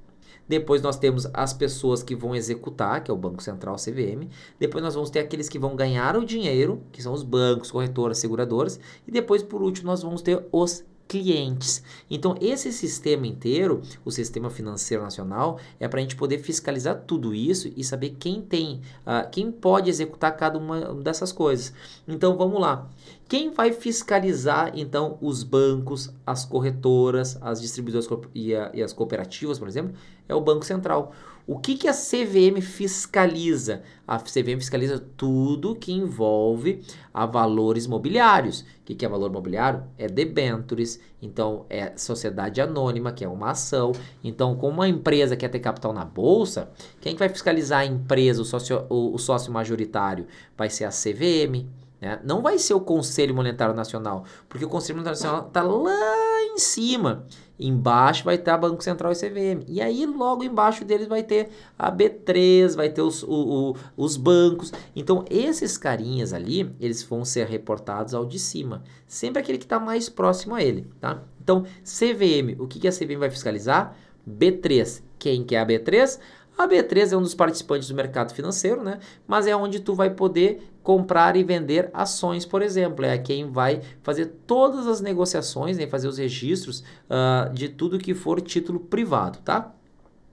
depois 0.50 0.82
nós 0.82 0.98
temos 0.98 1.28
as 1.32 1.54
pessoas 1.54 2.02
que 2.02 2.16
vão 2.16 2.36
executar, 2.36 3.04
que 3.04 3.12
é 3.12 3.14
o 3.14 3.18
Banco 3.18 3.44
Central 3.44 3.76
CVM. 3.76 4.28
Depois 4.58 4.84
nós 4.84 4.96
vamos 4.96 5.12
ter 5.12 5.20
aqueles 5.20 5.48
que 5.48 5.60
vão 5.60 5.76
ganhar 5.76 6.18
o 6.18 6.26
dinheiro, 6.26 6.82
que 6.92 7.04
são 7.04 7.14
os 7.14 7.22
bancos, 7.22 7.70
corretoras, 7.70 8.18
seguradoras. 8.18 8.80
E 9.08 9.12
depois, 9.12 9.44
por 9.44 9.62
último, 9.62 9.86
nós 9.86 10.02
vamos 10.02 10.24
ter 10.24 10.44
os 10.52 10.84
clientes. 11.10 11.84
Então, 12.08 12.36
esse 12.40 12.72
sistema 12.72 13.26
inteiro, 13.26 13.82
o 14.06 14.12
sistema 14.12 14.50
financeiro 14.52 15.04
nacional, 15.04 15.60
é 15.80 15.88
para 15.88 16.00
a 16.00 16.02
gente 16.04 16.16
poder 16.16 16.38
fiscalizar 16.38 17.04
tudo 17.08 17.34
isso 17.34 17.74
e 17.76 17.84
saber 17.84 18.16
quem 18.20 18.40
tem, 18.42 18.80
uh, 19.02 19.28
quem 19.32 19.52
pode 19.52 19.90
executar 19.90 20.38
cada 20.38 20.60
uma 20.60 20.94
dessas 20.94 21.32
coisas. 21.32 21.74
Então, 22.08 22.38
vamos 22.38 22.62
lá. 22.62 22.88
Quem 23.28 23.52
vai 23.52 23.72
fiscalizar, 23.72 24.72
então, 24.76 25.18
os 25.20 25.42
bancos, 25.42 26.14
as 26.26 26.46
corretoras, 26.46 27.38
as 27.42 27.60
distribuidoras 27.60 28.08
e, 28.36 28.56
a, 28.56 28.70
e 28.74 28.84
as 28.84 28.94
cooperativas, 28.94 29.58
por 29.58 29.68
exemplo, 29.68 29.96
é 30.28 30.36
o 30.36 30.42
Banco 30.42 30.64
Central. 30.64 31.12
O 31.52 31.58
que, 31.58 31.76
que 31.76 31.88
a 31.88 31.94
CVM 31.94 32.62
fiscaliza? 32.62 33.82
A 34.08 34.20
CVM 34.20 34.60
fiscaliza 34.60 35.04
tudo 35.18 35.76
que 35.76 35.92
envolve 35.92 36.86
a 37.12 37.26
valores 37.26 37.88
mobiliários. 37.88 38.60
O 38.60 38.66
que, 38.86 38.94
que 38.94 39.04
é 39.04 39.10
valor 39.10 39.32
mobiliário? 39.32 39.84
É 39.98 40.08
debentures, 40.08 41.00
então 41.20 41.66
é 41.68 41.92
sociedade 41.98 42.62
anônima, 42.62 43.12
que 43.12 43.26
é 43.26 43.28
uma 43.28 43.50
ação. 43.50 43.94
Então, 44.24 44.56
como 44.56 44.74
uma 44.74 44.88
empresa 44.88 45.36
quer 45.36 45.50
ter 45.50 45.58
capital 45.58 45.92
na 45.92 46.06
bolsa, 46.06 46.70
quem 47.02 47.14
que 47.14 47.20
vai 47.20 47.30
fiscalizar 47.30 47.80
a 47.80 47.86
empresa, 47.86 48.44
o 48.44 48.46
sócio, 48.46 48.86
o, 48.88 49.16
o 49.16 49.18
sócio 49.18 49.52
majoritário? 49.52 50.28
Vai 50.56 50.70
ser 50.70 50.86
a 50.86 50.90
CVM. 50.90 51.66
Né? 52.00 52.20
Não 52.24 52.44
vai 52.44 52.60
ser 52.60 52.76
o 52.76 52.80
Conselho 52.80 53.34
Monetário 53.34 53.74
Nacional, 53.74 54.24
porque 54.48 54.66
o 54.66 54.70
Conselho 54.70 54.98
Monetário 54.98 55.20
Nacional 55.20 55.48
está 55.48 55.64
lá 55.64 56.29
em 56.60 56.62
cima. 56.62 57.26
Embaixo 57.58 58.24
vai 58.24 58.36
estar 58.36 58.58
Banco 58.58 58.84
Central 58.84 59.12
e 59.12 59.16
CVM. 59.16 59.66
E 59.68 59.82
aí, 59.82 60.06
logo 60.06 60.44
embaixo 60.44 60.86
deles 60.86 61.08
vai 61.08 61.24
ter 61.24 61.50
a 61.78 61.92
B3, 61.92 62.76
vai 62.76 62.90
ter 62.90 63.02
os, 63.02 63.24
o, 63.24 63.30
o, 63.72 63.76
os 63.98 64.16
bancos. 64.16 64.72
Então, 64.96 65.26
esses 65.30 65.78
carinhas 65.78 66.32
ali, 66.32 66.74
eles 66.80 67.04
vão 67.04 67.26
ser 67.26 67.48
reportados 67.48 68.14
ao 68.14 68.26
de 68.26 68.40
cima. 68.40 68.84
Sempre 69.08 69.42
aquele 69.42 69.58
que 69.58 69.66
está 69.66 69.80
mais 69.80 70.08
próximo 70.08 70.56
a 70.56 70.64
ele, 70.64 70.88
tá? 71.02 71.22
Então, 71.42 71.64
CVM, 71.84 72.56
o 72.60 72.68
que, 72.68 72.80
que 72.80 72.88
a 72.88 72.92
CVM 72.92 73.20
vai 73.20 73.30
fiscalizar? 73.30 73.96
B3. 74.28 75.02
Quem 75.18 75.44
que 75.44 75.56
é 75.56 75.60
a 75.60 75.66
B3? 75.66 76.18
A 76.60 76.68
B3 76.68 77.14
é 77.14 77.16
um 77.16 77.22
dos 77.22 77.34
participantes 77.34 77.88
do 77.88 77.96
mercado 77.96 78.34
financeiro, 78.34 78.84
né? 78.84 79.00
Mas 79.26 79.48
é 79.48 79.56
onde 79.56 79.80
tu 79.80 79.96
vai 79.96 80.10
poder 80.10 80.70
comprar 80.84 81.38
e 81.38 81.44
vender 81.44 81.90
ações, 81.94 82.46
por 82.46 82.62
exemplo. 82.62 83.06
É 83.06 83.18
quem 83.18 83.50
vai 83.50 83.80
fazer 84.04 84.26
todas 84.46 84.86
as 84.86 85.00
negociações, 85.00 85.78
né? 85.78 85.88
fazer 85.88 86.10
os 86.10 86.18
registros 86.18 86.84
uh, 87.10 87.54
de 87.54 87.70
tudo 87.70 87.98
que 87.98 88.14
for 88.14 88.42
título 88.42 88.78
privado, 88.78 89.40
tá? 89.40 89.72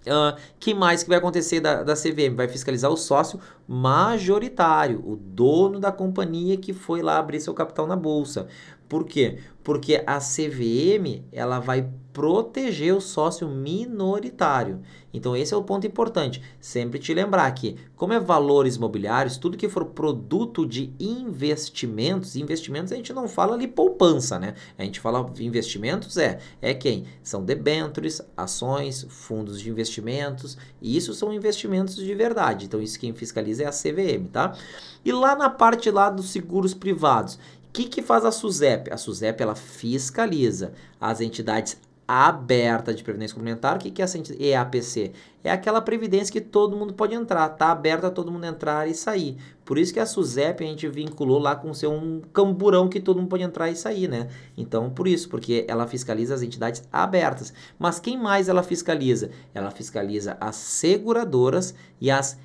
Uh, 0.06 0.37
que 0.59 0.75
mais 0.75 1.04
que 1.04 1.09
vai 1.09 1.18
acontecer 1.18 1.61
da, 1.61 1.85
da 1.85 1.95
CVM? 1.95 2.35
Vai 2.35 2.49
fiscalizar 2.49 2.90
o 2.90 2.97
sócio 2.97 3.40
majoritário, 3.66 5.00
o 5.06 5.14
dono 5.14 5.78
da 5.78 5.92
companhia 5.92 6.56
que 6.56 6.73
foi 6.73 7.02
lá 7.02 7.18
abrir 7.18 7.40
seu 7.40 7.54
capital 7.54 7.87
na 7.87 7.97
bolsa. 7.97 8.49
Por 8.88 9.05
quê? 9.05 9.38
Porque 9.62 10.02
a 10.07 10.19
CVM 10.19 11.25
ela 11.33 11.59
vai 11.59 11.88
proteger 12.16 12.95
o 12.95 13.00
sócio 13.00 13.47
minoritário. 13.47 14.81
Então 15.12 15.37
esse 15.37 15.52
é 15.52 15.57
o 15.57 15.62
ponto 15.62 15.87
importante. 15.87 16.43
Sempre 16.59 16.99
te 16.99 17.12
lembrar 17.12 17.50
que, 17.52 17.76
como 17.95 18.14
é 18.14 18.19
valores 18.19 18.76
imobiliários, 18.76 19.37
tudo 19.37 19.57
que 19.57 19.69
for 19.69 19.85
produto 19.85 20.66
de 20.66 20.95
investimentos, 20.99 22.35
investimentos 22.35 22.90
a 22.90 22.97
gente 22.97 23.12
não 23.12 23.28
fala 23.28 23.55
ali 23.55 23.69
poupança, 23.69 24.38
né? 24.38 24.55
A 24.78 24.85
gente 24.85 24.99
fala 24.99 25.31
investimentos 25.40 26.16
é 26.16 26.38
é 26.62 26.73
quem? 26.73 27.05
São 27.23 27.45
debêntures, 27.45 28.23
ações, 28.35 29.07
fundos 29.11 29.61
de 29.61 29.69
investimentos, 29.69 30.57
e 30.81 30.97
isso 30.97 31.12
são 31.12 31.33
investimentos 31.35 31.97
de 31.97 32.14
verdade. 32.14 32.64
Então 32.64 32.81
isso 32.81 32.99
quem 32.99 33.12
fiscaliza 33.12 33.64
é 33.64 33.66
a 33.66 33.71
CVM, 33.71 34.28
tá? 34.33 34.57
E 35.05 35.12
lá 35.12 35.37
na 35.37 35.50
parte 35.50 35.90
lá 35.90 36.09
dos 36.09 36.31
seguros 36.31 36.73
privados, 36.73 37.38
que, 37.76 37.85
que 37.85 38.00
faz 38.00 38.25
a 38.25 38.33
SUSEP? 38.33 38.90
A 38.90 38.97
SUSEP 38.97 39.42
ela 39.42 39.54
fiscaliza 39.54 40.73
as 40.99 41.21
entidades 41.21 41.76
aberta 42.09 42.95
de 42.95 43.02
previdência 43.02 43.35
complementar. 43.35 43.76
O 43.76 43.78
que, 43.78 43.90
que 43.90 44.00
é 44.00 44.04
essa 44.04 44.16
EAPC? 44.16 45.12
É 45.45 45.50
aquela 45.50 45.83
previdência 45.83 46.33
que 46.33 46.40
todo 46.40 46.76
mundo 46.76 46.95
pode 46.95 47.14
entrar, 47.14 47.49
tá 47.50 47.71
aberta 47.73 48.06
a 48.06 48.11
todo 48.11 48.33
mundo 48.33 48.47
entrar 48.47 48.88
e 48.88 48.95
sair. 48.95 49.37
Por 49.64 49.76
isso 49.76 49.92
que 49.92 50.00
a 50.00 50.06
SUSEP 50.06 50.64
a 50.64 50.66
gente 50.66 50.88
vinculou 50.88 51.38
lá 51.38 51.54
com 51.54 51.75
ser 51.75 51.88
um 51.88 52.23
camburão 52.33 52.88
que 52.88 53.00
todo 53.00 53.18
mundo 53.18 53.28
pode 53.28 53.42
entrar 53.42 53.68
e 53.68 53.76
sair, 53.76 54.09
né? 54.09 54.28
Então, 54.56 54.88
por 54.88 55.06
isso, 55.06 55.28
porque 55.28 55.66
ela 55.68 55.87
fiscaliza 55.87 56.35
as 56.35 56.42
entidades 56.42 56.83
abertas. 56.90 57.52
Mas 57.78 57.99
quem 57.99 58.16
mais 58.16 58.49
ela 58.49 58.62
fiscaliza? 58.62 59.30
Ela 59.52 59.71
fiscaliza 59.71 60.37
as 60.40 60.56
seguradoras 60.56 61.75
e 62.00 62.11
as 62.11 62.38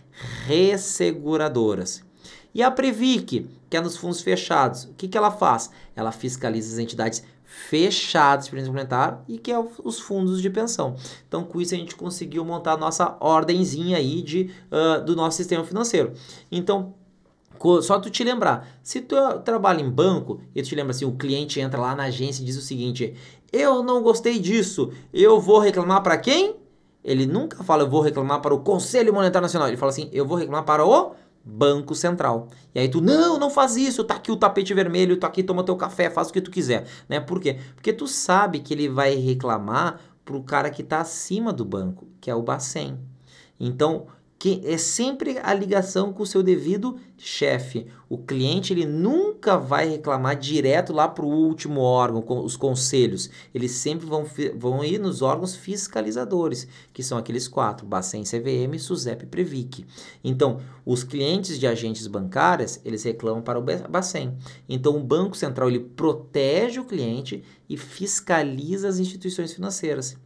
resseguradoras. 0.46 2.04
E 2.54 2.62
a 2.62 2.70
Previc, 2.70 3.48
que 3.72 3.78
é 3.78 3.82
nos 3.82 3.96
fundos 3.96 4.20
fechados, 4.20 4.84
o 4.84 4.94
que, 4.96 5.08
que 5.08 5.18
ela 5.18 5.32
faz? 5.32 5.72
Ela 5.96 6.12
fiscaliza 6.12 6.74
as 6.74 6.78
entidades 6.78 7.24
fechadas 7.46 8.50
previdência 8.50 8.70
complementar 8.70 9.24
e 9.30 9.38
que 9.38 9.50
é 9.50 9.58
os 9.58 9.98
fundos 9.98 10.42
de 10.42 10.50
pensão. 10.50 10.98
Então, 11.26 11.46
com 11.46 11.62
isso 11.62 11.74
a 11.74 11.78
gente 11.78 11.96
conseguiu 11.96 12.44
montar 12.44 12.74
a 12.74 12.78
nossa 12.78 13.16
ordenzinha 13.22 13.96
aí 13.96 14.22
de, 14.22 14.52
uh, 14.70 15.04
do 15.06 15.16
nosso 15.16 15.38
sistema 15.38 15.64
financeiro. 15.64 16.12
Então, 16.52 16.94
só 17.82 17.98
tu 17.98 18.10
te 18.10 18.26
lembrar, 18.26 18.68
se 18.84 19.00
tu 19.00 19.16
trabalha 19.46 19.82
em 19.82 19.90
banco 19.90 20.42
e 20.54 20.62
tu 20.62 20.68
te 20.68 20.76
lembra 20.76 20.92
assim, 20.92 21.06
o 21.06 21.14
cliente 21.14 21.62
entra 21.62 21.80
lá 21.80 21.96
na 21.96 22.04
agência 22.04 22.42
e 22.42 22.46
diz 22.46 22.58
o 22.58 22.62
seguinte: 22.62 23.14
"Eu 23.54 23.82
não 23.84 24.02
gostei 24.02 24.38
disso, 24.38 24.92
eu 25.14 25.40
vou 25.40 25.60
reclamar 25.60 26.04
para 26.04 26.18
quem?" 26.18 26.58
Ele 27.04 27.26
nunca 27.26 27.64
fala 27.64 27.84
eu 27.84 27.90
vou 27.90 28.02
reclamar 28.02 28.42
para 28.42 28.54
o 28.54 28.60
Conselho 28.60 29.14
Monetário 29.14 29.46
Nacional, 29.46 29.70
ele 29.70 29.78
fala 29.78 29.92
assim: 29.92 30.10
"Eu 30.12 30.26
vou 30.26 30.38
reclamar 30.38 30.66
para 30.66 30.86
o 30.86 31.14
Banco 31.44 31.96
Central. 31.96 32.48
E 32.74 32.80
aí 32.80 32.90
tu, 32.90 33.02
não, 33.02 33.40
não 33.40 33.50
faz 33.50 33.76
isso, 33.76 34.04
tá 34.04 34.16
aqui 34.16 34.32
o 34.32 34.38
tapete 34.38 34.74
vermelho, 34.74 35.18
tá 35.18 35.28
aqui, 35.28 35.44
toma 35.44 35.64
teu 35.64 35.76
café, 35.76 36.10
faz 36.10 36.30
o 36.30 36.34
que 36.34 36.42
tu 36.42 36.52
quiser, 36.52 36.86
né? 37.10 37.20
Por 37.20 37.40
quê? 37.40 37.58
Porque 37.76 37.92
tu 37.92 38.08
sabe 38.08 38.60
que 38.60 38.74
ele 38.74 38.88
vai 38.88 39.16
reclamar 39.16 40.00
pro 40.24 40.44
cara 40.44 40.70
que 40.70 40.84
tá 40.84 41.02
acima 41.02 41.52
do 41.52 41.66
banco, 41.66 42.08
que 42.20 42.30
é 42.30 42.36
o 42.36 42.42
Bacen. 42.42 43.00
Então, 43.60 44.08
que 44.42 44.60
é 44.66 44.76
sempre 44.76 45.38
a 45.44 45.54
ligação 45.54 46.12
com 46.12 46.24
o 46.24 46.26
seu 46.26 46.42
devido 46.42 46.98
chefe. 47.16 47.86
O 48.10 48.18
cliente 48.18 48.74
ele 48.74 48.88
nunca 48.88 49.56
vai 49.56 49.88
reclamar 49.88 50.36
direto 50.36 50.92
lá 50.92 51.08
para 51.08 51.24
o 51.24 51.30
último 51.30 51.82
órgão, 51.82 52.24
com 52.24 52.44
os 52.44 52.58
conselhos. 52.58 53.30
Eles 53.54 53.70
sempre 53.74 54.08
vão, 54.08 54.26
vão 54.56 54.84
ir 54.84 54.98
nos 54.98 55.22
órgãos 55.22 55.56
fiscalizadores, 55.56 56.68
que 56.92 57.04
são 57.04 57.20
aqueles 57.20 57.48
quatro: 57.48 57.86
Bacen, 57.86 58.24
CVM, 58.24 58.80
SUSEP 58.80 59.28
Previc. 59.28 59.86
Então, 60.24 60.60
os 60.84 61.04
clientes 61.04 61.60
de 61.60 61.68
agentes 61.68 62.08
bancárias, 62.08 62.82
eles 62.84 63.04
reclamam 63.04 63.44
para 63.44 63.60
o 63.60 63.62
Bacen. 63.62 64.36
Então, 64.68 64.98
o 64.98 65.04
Banco 65.04 65.38
Central 65.38 65.70
ele 65.70 65.82
protege 65.82 66.80
o 66.80 66.86
cliente 66.86 67.44
e 67.70 67.78
fiscaliza 67.78 68.88
as 68.88 68.98
instituições 68.98 69.54
financeiras. 69.54 70.18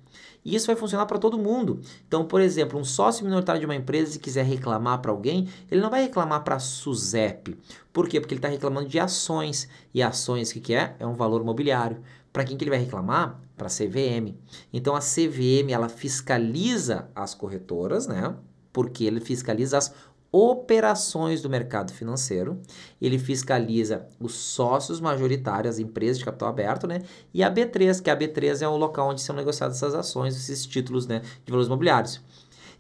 E 0.46 0.56
isso 0.56 0.68
vai 0.68 0.76
funcionar 0.76 1.08
para 1.08 1.18
todo 1.18 1.40
mundo. 1.40 1.82
Então, 2.08 2.24
por 2.24 2.40
exemplo, 2.40 2.80
um 2.80 2.84
sócio 2.84 3.26
minoritário 3.26 3.60
de 3.60 3.66
uma 3.66 3.76
empresa, 3.76 4.12
se 4.12 4.20
quiser 4.20 4.46
reclamar 4.46 5.02
para 5.02 5.10
alguém, 5.10 5.50
ele 5.72 5.82
não 5.82 5.90
vai 5.90 6.04
reclamar 6.04 6.44
para 6.44 6.56
a 6.56 6.60
SUSEP. 6.60 7.58
Por 7.92 8.08
quê? 8.08 8.20
Porque 8.20 8.36
ele 8.36 8.40
está 8.40 8.48
reclamando 8.48 8.88
de 8.88 9.00
ações. 9.00 9.68
E 9.92 10.04
ações, 10.04 10.52
o 10.52 10.54
que, 10.54 10.60
que 10.60 10.76
é? 10.76 10.96
É 11.00 11.08
um 11.08 11.16
valor 11.16 11.44
mobiliário. 11.44 11.98
Para 12.32 12.44
quem 12.44 12.56
que 12.56 12.64
ele 12.64 12.70
vai 12.70 12.80
reclamar? 12.80 13.42
Para 13.58 13.68
a 13.68 13.70
CVM. 13.70 14.36
Então, 14.72 14.96
a 14.96 15.00
CVM, 15.00 15.72
ela 15.72 15.90
fiscaliza 15.90 17.10
as 17.16 17.34
corretoras, 17.34 18.06
né? 18.06 18.36
Porque 18.72 19.06
ele 19.06 19.22
fiscaliza 19.22 19.80
as 19.80 19.96
operações 20.36 21.42
do 21.42 21.50
mercado 21.50 21.94
financeiro, 21.94 22.60
ele 23.02 23.18
fiscaliza 23.18 24.06
os 24.20 24.34
sócios 24.34 25.00
majoritários, 25.00 25.76
as 25.76 25.80
empresas 25.80 26.18
de 26.18 26.26
capital 26.26 26.50
aberto, 26.50 26.86
né? 26.86 27.02
E 27.34 27.42
a 27.42 27.50
B3, 27.50 28.02
que 28.02 28.10
a 28.10 28.18
B3 28.18 28.62
é 28.62 28.68
o 28.68 28.76
local 28.76 29.10
onde 29.10 29.22
são 29.22 29.34
negociadas 29.34 29.78
essas 29.78 29.96
ações, 29.96 30.36
esses 30.36 30.66
títulos, 30.66 31.08
né, 31.08 31.22
de 31.46 31.50
valores 31.50 31.68
imobiliários. 31.68 32.22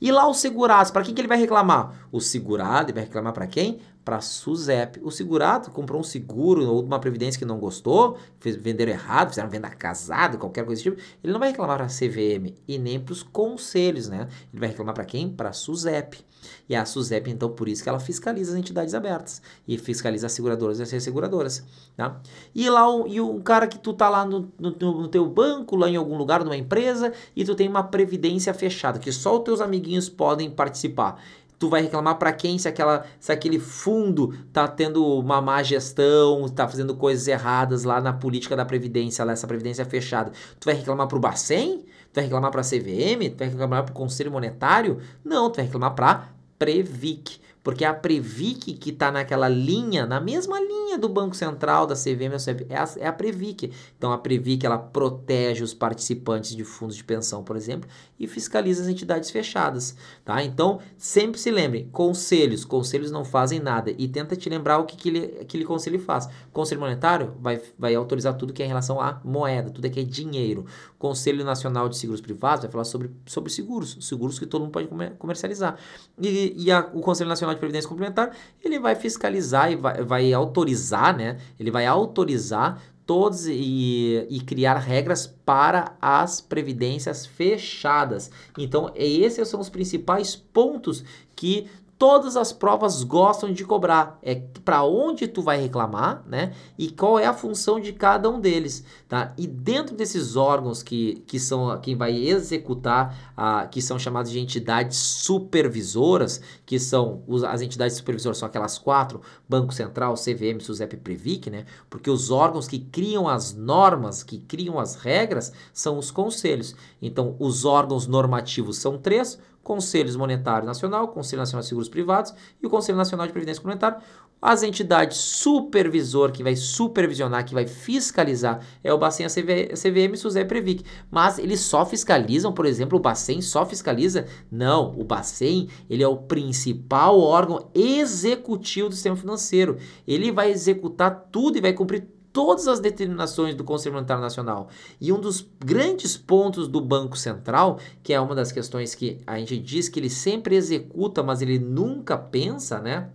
E 0.01 0.11
lá 0.11 0.29
os 0.29 0.39
segurados, 0.39 0.91
para 0.91 1.03
quem 1.03 1.13
que 1.13 1.21
ele 1.21 1.29
vai 1.29 1.37
reclamar? 1.37 2.07
O 2.11 2.19
segurado, 2.19 2.93
vai 2.93 3.03
reclamar 3.03 3.31
para 3.31 3.47
quem? 3.47 3.79
Para 4.05 4.17
a 4.17 4.21
SUSEP. 4.21 5.01
O 5.03 5.09
segurado 5.09 5.71
comprou 5.71 5.99
um 5.99 6.03
seguro 6.03 6.65
ou 6.69 6.83
uma 6.83 6.99
previdência 6.99 7.39
que 7.39 7.45
não 7.45 7.57
gostou, 7.57 8.17
fez, 8.39 8.55
venderam 8.55 8.91
errado, 8.91 9.29
fizeram 9.29 9.49
venda 9.49 9.69
casada, 9.69 10.37
qualquer 10.37 10.63
coisa 10.63 10.81
desse 10.81 10.95
tipo. 10.95 11.17
Ele 11.23 11.33
não 11.33 11.39
vai 11.39 11.49
reclamar 11.49 11.77
para 11.77 11.85
a 11.85 11.89
CVM 11.89 12.53
e 12.67 12.77
nem 12.77 12.99
para 12.99 13.13
os 13.13 13.23
conselhos, 13.23 14.07
né? 14.07 14.27
Ele 14.53 14.59
vai 14.59 14.69
reclamar 14.69 14.93
para 14.93 15.05
quem? 15.05 15.27
Para 15.27 15.49
a 15.49 15.53
SUSEP. 15.53 16.23
E 16.69 16.75
a 16.75 16.85
SUSEP, 16.85 17.29
então, 17.29 17.49
por 17.49 17.67
isso 17.67 17.83
que 17.83 17.89
ela 17.89 17.99
fiscaliza 17.99 18.51
as 18.51 18.57
entidades 18.57 18.93
abertas 18.93 19.41
e 19.67 19.77
fiscaliza 19.77 20.27
as 20.27 20.33
seguradoras 20.33 20.79
e 20.79 20.83
as 20.83 20.91
resseguradoras, 20.91 21.63
tá? 21.95 22.19
E 22.53 22.69
lá, 22.69 22.87
o, 22.89 23.07
e 23.07 23.19
o 23.19 23.39
cara 23.41 23.67
que 23.67 23.79
tu 23.79 23.93
tá 23.93 24.09
lá 24.09 24.25
no, 24.25 24.51
no, 24.59 24.71
no 24.71 25.07
teu 25.07 25.27
banco, 25.27 25.75
lá 25.75 25.89
em 25.89 25.95
algum 25.95 26.17
lugar, 26.17 26.43
numa 26.43 26.57
empresa, 26.57 27.13
e 27.35 27.43
tu 27.43 27.55
tem 27.55 27.67
uma 27.67 27.83
previdência 27.83 28.53
fechada, 28.53 28.99
que 28.99 29.11
só 29.11 29.37
os 29.37 29.43
teus 29.43 29.61
amiguinhos 29.61 30.09
podem 30.09 30.49
participar 30.49 31.21
tu 31.57 31.69
vai 31.69 31.81
reclamar 31.81 32.17
para 32.17 32.31
quem 32.33 32.57
se 32.57 32.67
aquela 32.67 33.05
se 33.19 33.31
aquele 33.31 33.59
fundo 33.59 34.33
tá 34.51 34.67
tendo 34.67 35.05
uma 35.05 35.41
má 35.41 35.61
gestão, 35.63 36.47
tá 36.49 36.67
fazendo 36.67 36.95
coisas 36.95 37.27
erradas 37.27 37.83
lá 37.83 38.01
na 38.01 38.13
política 38.13 38.55
da 38.55 38.65
previdência, 38.65 39.23
lá 39.23 39.33
essa 39.33 39.47
previdência 39.47 39.85
fechada. 39.85 40.31
Tu 40.59 40.65
vai 40.65 40.75
reclamar 40.75 41.07
pro 41.07 41.19
Bacen? 41.19 41.85
Tu 42.11 42.15
vai 42.15 42.23
reclamar 42.25 42.51
para 42.51 42.61
a 42.61 42.63
CVM? 42.63 43.29
Tu 43.31 43.37
vai 43.37 43.49
reclamar 43.49 43.83
para 43.83 43.91
o 43.91 43.95
Conselho 43.95 44.31
Monetário? 44.31 44.99
Não, 45.23 45.49
tu 45.49 45.57
vai 45.57 45.65
reclamar 45.65 45.93
para 45.93 46.29
Previc, 46.57 47.39
porque 47.65 47.83
a 47.83 47.95
Previc 47.95 48.73
que 48.73 48.91
está 48.91 49.11
naquela 49.11 49.49
linha, 49.49 50.05
na 50.05 50.21
mesma 50.21 50.59
linha 50.59 50.99
do 50.99 51.09
Banco 51.09 51.35
Central, 51.35 51.87
da 51.87 51.95
CVM, 51.95 52.35
é 52.69 52.77
a, 52.77 52.89
é 52.97 53.07
a 53.07 53.11
Previc. 53.11 53.73
Então 53.97 54.11
a 54.11 54.19
Previc 54.19 54.63
ela 54.63 54.77
protege 54.77 55.63
os 55.63 55.73
participantes 55.73 56.55
de 56.55 56.63
fundos 56.63 56.95
de 56.95 57.03
pensão, 57.03 57.43
por 57.43 57.55
exemplo, 57.55 57.89
e 58.19 58.27
fiscaliza 58.27 58.83
as 58.83 58.87
entidades 58.87 59.31
fechadas, 59.31 59.95
tá? 60.23 60.43
Então 60.43 60.79
sempre 60.95 61.39
se 61.39 61.49
lembre, 61.49 61.89
conselhos, 61.91 62.63
conselhos 62.63 63.09
não 63.09 63.25
fazem 63.25 63.59
nada 63.59 63.91
e 63.97 64.07
tenta 64.07 64.35
te 64.35 64.47
lembrar 64.47 64.77
o 64.77 64.85
que 64.85 64.95
aquele, 64.95 65.39
aquele 65.41 65.65
conselho 65.65 65.99
faz. 65.99 66.29
Conselho 66.53 66.81
monetário 66.81 67.33
vai, 67.39 67.59
vai 67.79 67.95
autorizar 67.95 68.35
tudo 68.35 68.53
que 68.53 68.61
é 68.61 68.65
em 68.65 68.69
relação 68.69 69.01
à 69.01 69.19
moeda, 69.23 69.71
tudo 69.71 69.89
que 69.89 69.99
é 69.99 70.03
dinheiro. 70.03 70.67
Conselho 70.99 71.43
Nacional 71.43 71.89
de 71.89 71.97
Seguros 71.97 72.21
Privados 72.21 72.61
vai 72.61 72.71
falar 72.71 72.83
sobre, 72.83 73.09
sobre 73.25 73.51
seguros, 73.51 73.97
seguros 74.01 74.37
que 74.37 74.45
todo 74.45 74.61
mundo 74.61 74.71
pode 74.71 74.87
comercializar. 75.17 75.77
E, 76.21 76.53
e 76.55 76.71
a, 76.71 76.91
o 76.93 77.01
Conselho 77.01 77.29
Nacional 77.29 77.54
de 77.55 77.59
Previdência 77.59 77.89
Complementar, 77.89 78.31
ele 78.63 78.79
vai 78.79 78.95
fiscalizar 78.95 79.71
e 79.71 79.75
vai, 79.75 80.03
vai 80.03 80.33
autorizar, 80.33 81.15
né? 81.15 81.37
Ele 81.59 81.71
vai 81.71 81.85
autorizar 81.85 82.81
todos 83.05 83.45
e, 83.45 84.25
e, 84.29 84.39
criar 84.41 84.77
regras 84.77 85.27
para 85.27 85.95
as 86.01 86.41
previdências 86.41 87.25
fechadas. 87.25 88.31
Então, 88.57 88.91
esses 88.95 89.47
são 89.47 89.59
os 89.59 89.69
principais 89.69 90.35
pontos 90.35 91.03
que 91.35 91.67
todas 91.97 92.35
as 92.35 92.51
provas 92.51 93.03
gostam 93.03 93.51
de 93.53 93.63
cobrar. 93.63 94.19
É 94.21 94.35
para 94.63 94.83
onde 94.83 95.27
tu 95.27 95.41
vai 95.41 95.61
reclamar, 95.61 96.23
né? 96.27 96.53
E 96.77 96.89
qual 96.89 97.17
é 97.17 97.25
a 97.25 97.33
função 97.33 97.79
de 97.79 97.93
cada 97.93 98.29
um 98.29 98.39
deles, 98.39 98.83
tá? 99.07 99.33
E 99.37 99.47
dentro 99.47 99.95
desses 99.95 100.35
órgãos 100.35 100.83
que, 100.83 101.23
que 101.27 101.39
são 101.39 101.79
quem 101.79 101.95
vai 101.95 102.15
executar, 102.15 103.33
a, 103.37 103.67
que 103.67 103.81
são 103.81 103.97
chamados 103.97 104.31
de 104.31 104.39
entidades 104.39 104.97
supervisoras, 104.97 106.41
que 106.65 106.79
são 106.79 107.23
os, 107.27 107.43
as 107.43 107.61
entidades 107.61 107.95
supervisoras 107.97 108.37
são 108.37 108.47
aquelas 108.47 108.77
quatro: 108.77 109.21
Banco 109.47 109.73
Central, 109.73 110.15
CVM, 110.15 110.59
SUSEP 110.59 110.97
Previc, 110.97 111.49
né? 111.49 111.65
Porque 111.89 112.09
os 112.09 112.29
órgãos 112.29 112.67
que 112.67 112.79
criam 112.79 113.27
as 113.27 113.53
normas, 113.53 114.23
que 114.23 114.39
criam 114.39 114.79
as 114.79 114.95
regras, 114.95 115.53
são 115.73 115.97
os 115.97 116.11
conselhos. 116.11 116.75
Então, 117.01 117.35
os 117.39 117.63
órgãos 117.63 118.07
normativos 118.07 118.77
são 118.77 118.97
três 118.97 119.39
Conselhos 119.65 120.15
Monetário 120.15 120.67
Nacional, 120.67 121.07
Conselho 121.07 121.39
Nacional 121.39 121.63
de 121.63 121.67
Seguros 121.67 121.89
Privados 121.89 122.31
e 122.61 122.67
o 122.67 122.69
Conselho 122.69 122.99
Nacional 122.99 123.25
de 123.25 123.33
Previdência 123.33 123.59
Complementar. 123.59 123.99
As 124.39 124.61
entidades 124.61 125.17
supervisor 125.17 126.31
que 126.31 126.43
vai 126.43 126.55
supervisionar, 126.55 127.43
que 127.43 127.53
vai 127.55 127.65
fiscalizar 127.65 128.63
é 128.83 128.93
o 128.93 128.97
Bacen, 128.97 129.25
a, 129.25 129.29
CV, 129.29 129.71
a 129.71 129.75
CVM 129.75 130.13
e 130.13 130.17
SUSE 130.17 130.45
Previc. 130.45 130.85
Mas 131.09 131.39
eles 131.39 131.61
só 131.61 131.83
fiscalizam, 131.83 132.53
por 132.53 132.67
exemplo, 132.67 132.99
o 132.99 133.01
Bacen 133.01 133.41
só 133.41 133.65
fiscaliza? 133.65 134.27
Não, 134.51 134.93
o 134.99 135.03
Bacen 135.03 135.67
ele 135.89 136.03
é 136.03 136.07
o 136.07 136.17
principal 136.17 137.19
órgão 137.19 137.71
executivo 137.73 138.89
do 138.89 138.93
sistema 138.93 139.15
financeiro. 139.15 139.77
Ele 140.07 140.31
vai 140.31 140.51
executar 140.51 141.27
tudo 141.31 141.57
e 141.57 141.61
vai 141.61 141.73
cumprir 141.73 142.07
todas 142.35 142.67
as 142.67 142.81
determinações 142.81 143.55
do 143.55 143.63
Conselho 143.63 143.95
Monetário 143.95 144.21
Nacional. 144.21 144.67
E 144.99 145.09
um 145.13 145.21
dos 145.21 145.47
grandes 145.57 146.17
pontos 146.17 146.67
do 146.67 146.81
Banco 146.81 147.17
Central, 147.17 147.79
que 148.03 148.11
é 148.11 148.19
uma 148.19 148.35
das 148.35 148.51
questões 148.51 148.93
que 148.93 149.21
a 149.25 149.39
gente 149.39 149.57
diz 149.57 149.87
que 149.87 150.01
ele 150.01 150.09
sempre 150.09 150.53
executa, 150.53 151.23
mas 151.23 151.41
ele 151.41 151.57
nunca 151.57 152.17
pensa, 152.17 152.81
né? 152.81 153.09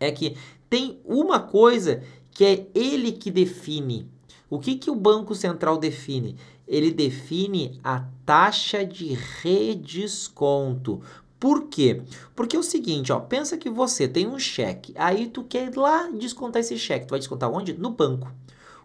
É 0.00 0.10
que 0.10 0.36
tem 0.68 0.98
uma 1.04 1.38
coisa 1.38 2.02
que 2.32 2.44
é 2.44 2.66
ele 2.74 3.12
que 3.12 3.30
define. 3.30 4.10
O 4.50 4.58
que, 4.58 4.74
que 4.74 4.90
o 4.90 4.96
Banco 4.96 5.36
Central 5.36 5.78
define? 5.78 6.34
Ele 6.66 6.90
define 6.90 7.78
a 7.84 8.06
taxa 8.26 8.84
de 8.84 9.16
redesconto. 9.40 11.00
Por 11.38 11.68
quê? 11.68 12.02
Porque 12.34 12.56
é 12.56 12.58
o 12.58 12.64
seguinte, 12.64 13.12
ó, 13.12 13.20
pensa 13.20 13.56
que 13.56 13.70
você 13.70 14.08
tem 14.08 14.26
um 14.26 14.38
cheque, 14.38 14.92
aí 14.96 15.28
tu 15.28 15.44
quer 15.44 15.68
ir 15.68 15.76
lá 15.76 16.08
descontar 16.08 16.58
esse 16.58 16.76
cheque, 16.76 17.06
tu 17.06 17.10
vai 17.10 17.20
descontar 17.20 17.48
onde? 17.48 17.72
No 17.74 17.90
banco. 17.90 18.28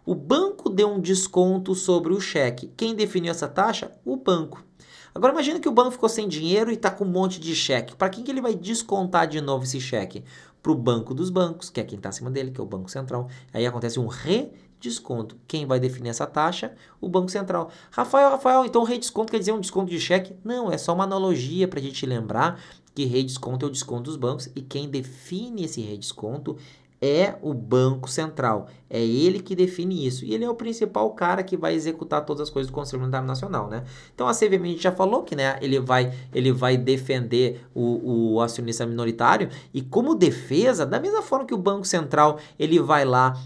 O 0.06 0.14
banco 0.14 0.68
deu 0.68 0.92
um 0.92 1.00
desconto 1.00 1.74
sobre 1.74 2.12
o 2.12 2.20
cheque. 2.20 2.70
Quem 2.76 2.94
definiu 2.94 3.30
essa 3.30 3.48
taxa? 3.48 3.90
O 4.04 4.16
banco. 4.16 4.62
Agora 5.14 5.32
imagina 5.32 5.58
que 5.58 5.68
o 5.68 5.72
banco 5.72 5.92
ficou 5.92 6.10
sem 6.10 6.28
dinheiro 6.28 6.70
e 6.70 6.74
está 6.74 6.90
com 6.90 7.06
um 7.06 7.08
monte 7.08 7.40
de 7.40 7.54
cheque. 7.56 7.96
Para 7.96 8.10
quem 8.10 8.22
que 8.22 8.30
ele 8.30 8.42
vai 8.42 8.54
descontar 8.54 9.26
de 9.26 9.40
novo 9.40 9.64
esse 9.64 9.80
cheque? 9.80 10.22
Para 10.62 10.72
o 10.72 10.74
banco 10.74 11.14
dos 11.14 11.30
bancos, 11.30 11.70
que 11.70 11.80
é 11.80 11.84
quem 11.84 11.96
está 11.96 12.10
acima 12.10 12.30
dele, 12.30 12.50
que 12.50 12.60
é 12.60 12.62
o 12.62 12.66
Banco 12.66 12.90
Central. 12.90 13.30
Aí 13.50 13.64
acontece 13.64 13.98
um 13.98 14.06
redesconto. 14.06 15.38
Quem 15.48 15.64
vai 15.64 15.80
definir 15.80 16.10
essa 16.10 16.26
taxa? 16.26 16.74
O 17.00 17.08
Banco 17.08 17.30
Central. 17.30 17.70
Rafael, 17.90 18.28
Rafael, 18.28 18.66
então 18.66 18.82
redesconto 18.82 19.30
quer 19.30 19.38
dizer 19.38 19.52
um 19.52 19.60
desconto 19.60 19.90
de 19.90 19.98
cheque? 19.98 20.36
Não, 20.44 20.70
é 20.70 20.76
só 20.76 20.92
uma 20.92 21.04
analogia 21.04 21.66
para 21.66 21.80
a 21.80 21.82
gente 21.82 22.04
lembrar 22.04 22.60
que 22.94 23.04
redesconto 23.06 23.64
é 23.64 23.68
o 23.68 23.72
desconto 23.72 24.02
dos 24.02 24.16
bancos 24.16 24.50
e 24.54 24.60
quem 24.60 24.88
define 24.88 25.64
esse 25.64 25.80
redesconto 25.80 26.56
é 27.04 27.36
o 27.42 27.52
Banco 27.52 28.08
Central. 28.08 28.66
É 28.88 28.98
ele 28.98 29.40
que 29.40 29.54
define 29.54 30.06
isso. 30.06 30.24
E 30.24 30.32
ele 30.32 30.44
é 30.44 30.48
o 30.48 30.54
principal 30.54 31.10
cara 31.10 31.42
que 31.42 31.54
vai 31.54 31.74
executar 31.74 32.24
todas 32.24 32.44
as 32.44 32.50
coisas 32.50 32.70
do 32.70 32.74
Conselho 32.74 33.00
Monetário 33.00 33.26
Nacional, 33.26 33.68
né? 33.68 33.84
Então 34.14 34.26
a 34.26 34.32
CVM 34.32 34.78
já 34.78 34.90
falou 34.90 35.22
que 35.22 35.36
né, 35.36 35.58
ele, 35.60 35.78
vai, 35.78 36.14
ele 36.32 36.50
vai 36.50 36.78
defender 36.78 37.66
o, 37.74 38.34
o 38.34 38.40
acionista 38.40 38.86
minoritário 38.86 39.50
e 39.74 39.82
como 39.82 40.14
defesa, 40.14 40.86
da 40.86 40.98
mesma 40.98 41.20
forma 41.20 41.44
que 41.44 41.52
o 41.52 41.58
Banco 41.58 41.84
Central 41.84 42.38
ele 42.58 42.80
vai 42.80 43.04
lá 43.04 43.36